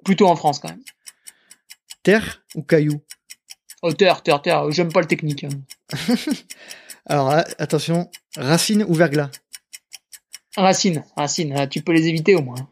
[0.04, 0.82] Plutôt en France quand même.
[2.02, 3.00] Terre ou caillou?
[3.82, 4.70] Oh, terre, terre, terre.
[4.70, 5.44] J'aime pas le technique.
[5.44, 5.50] hein.
[7.06, 9.30] Alors là, attention, racine ou verglas?
[10.62, 11.54] Racine, racine.
[11.56, 12.68] ah, Tu peux les éviter au moins.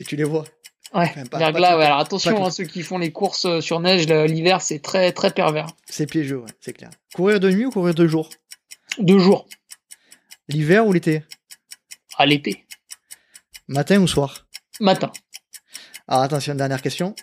[0.00, 0.44] Et tu les vois.
[0.94, 1.82] Ouais, Enfin, pas- verglas, pas ouais.
[1.82, 5.12] tout- Alors attention, hein, ceux qui font les courses euh, sur neige l'hiver, c'est très
[5.12, 5.66] très pervers.
[5.88, 6.90] C'est piégeux, ouais, c'est clair.
[7.14, 8.30] Courir de nuit ou courir de jour?
[8.98, 9.46] Deux jours
[10.48, 11.22] L'hiver ou l'été?
[12.18, 12.66] à l'été,
[13.68, 14.46] Matin ou soir?
[14.80, 15.12] matin.
[16.08, 17.14] Alors attention, dernière question.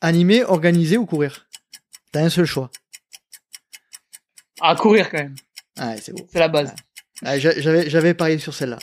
[0.00, 1.48] Animer, organiser ou courir?
[2.12, 2.70] T'as un seul choix.
[4.60, 5.34] À courir quand même,
[6.00, 6.26] c'est beau.
[6.32, 6.74] c'est la base.
[7.24, 8.78] Ah, j'a- J'avais j'avais parié sur celle-là.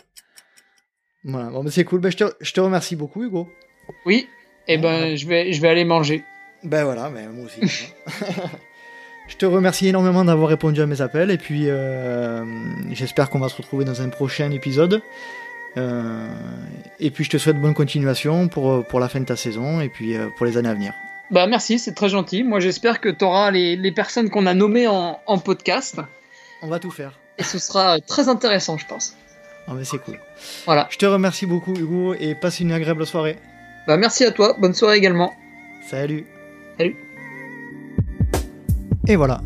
[1.24, 2.00] Voilà, bon, mais c'est cool.
[2.00, 3.50] Ben, je, te, je te remercie beaucoup, Hugo.
[4.06, 4.28] Oui.
[4.68, 6.24] Et ben, je vais je vais aller manger.
[6.64, 7.92] Ben voilà, ben, moi aussi.
[9.28, 12.44] je te remercie énormément d'avoir répondu à mes appels et puis euh,
[12.92, 15.02] j'espère qu'on va se retrouver dans un prochain épisode.
[15.78, 16.28] Euh,
[17.00, 19.90] et puis je te souhaite bonne continuation pour, pour la fin de ta saison et
[19.90, 20.94] puis euh, pour les années à venir.
[21.32, 22.44] Bah merci, c'est très gentil.
[22.44, 26.00] Moi j'espère que tu auras les, les personnes qu'on a nommées en, en podcast.
[26.62, 27.20] On va tout faire.
[27.40, 29.16] Et ce sera très intéressant, je pense.
[29.68, 30.20] Ah, mais c'est cool.
[30.66, 30.88] Voilà.
[30.92, 33.38] Je te remercie beaucoup, Hugo, et passe une agréable soirée.
[33.88, 35.32] Bah merci à toi, bonne soirée également.
[35.90, 36.26] Salut.
[36.78, 36.96] Salut.
[39.08, 39.42] Et voilà,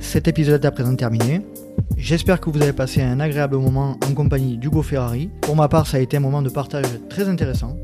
[0.00, 1.42] cet épisode est à présent terminé.
[1.96, 5.30] J'espère que vous avez passé un agréable moment en compagnie d'Hugo Ferrari.
[5.42, 7.76] Pour ma part, ça a été un moment de partage très intéressant.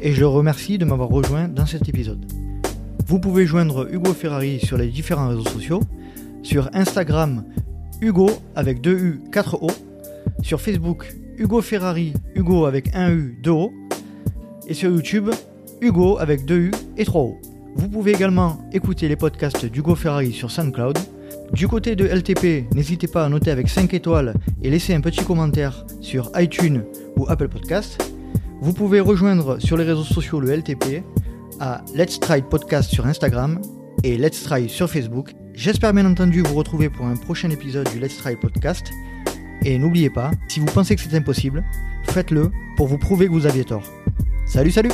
[0.00, 2.24] Et je le remercie de m'avoir rejoint dans cet épisode.
[3.06, 5.80] Vous pouvez joindre Hugo Ferrari sur les différents réseaux sociaux.
[6.42, 7.44] Sur Instagram,
[8.02, 9.68] Hugo avec 2 U, 4 O.
[10.42, 13.72] Sur Facebook, Hugo Ferrari, Hugo avec 1 U, 2 O.
[14.66, 15.30] Et sur YouTube,
[15.80, 17.38] Hugo avec 2 U et 3 O.
[17.76, 20.98] Vous pouvez également écouter les podcasts d'Hugo Ferrari sur SoundCloud.
[21.52, 25.24] Du côté de LTP, n'hésitez pas à noter avec 5 étoiles et laisser un petit
[25.24, 26.82] commentaire sur iTunes
[27.16, 28.02] ou Apple Podcast.
[28.60, 31.04] Vous pouvez rejoindre sur les réseaux sociaux le LTP
[31.60, 33.60] à Let's Try Podcast sur Instagram
[34.02, 35.34] et Let's Try sur Facebook.
[35.54, 38.92] J'espère bien entendu vous retrouver pour un prochain épisode du Let's Try Podcast.
[39.64, 41.62] Et n'oubliez pas, si vous pensez que c'est impossible,
[42.04, 43.84] faites-le pour vous prouver que vous aviez tort.
[44.46, 44.90] Salut salut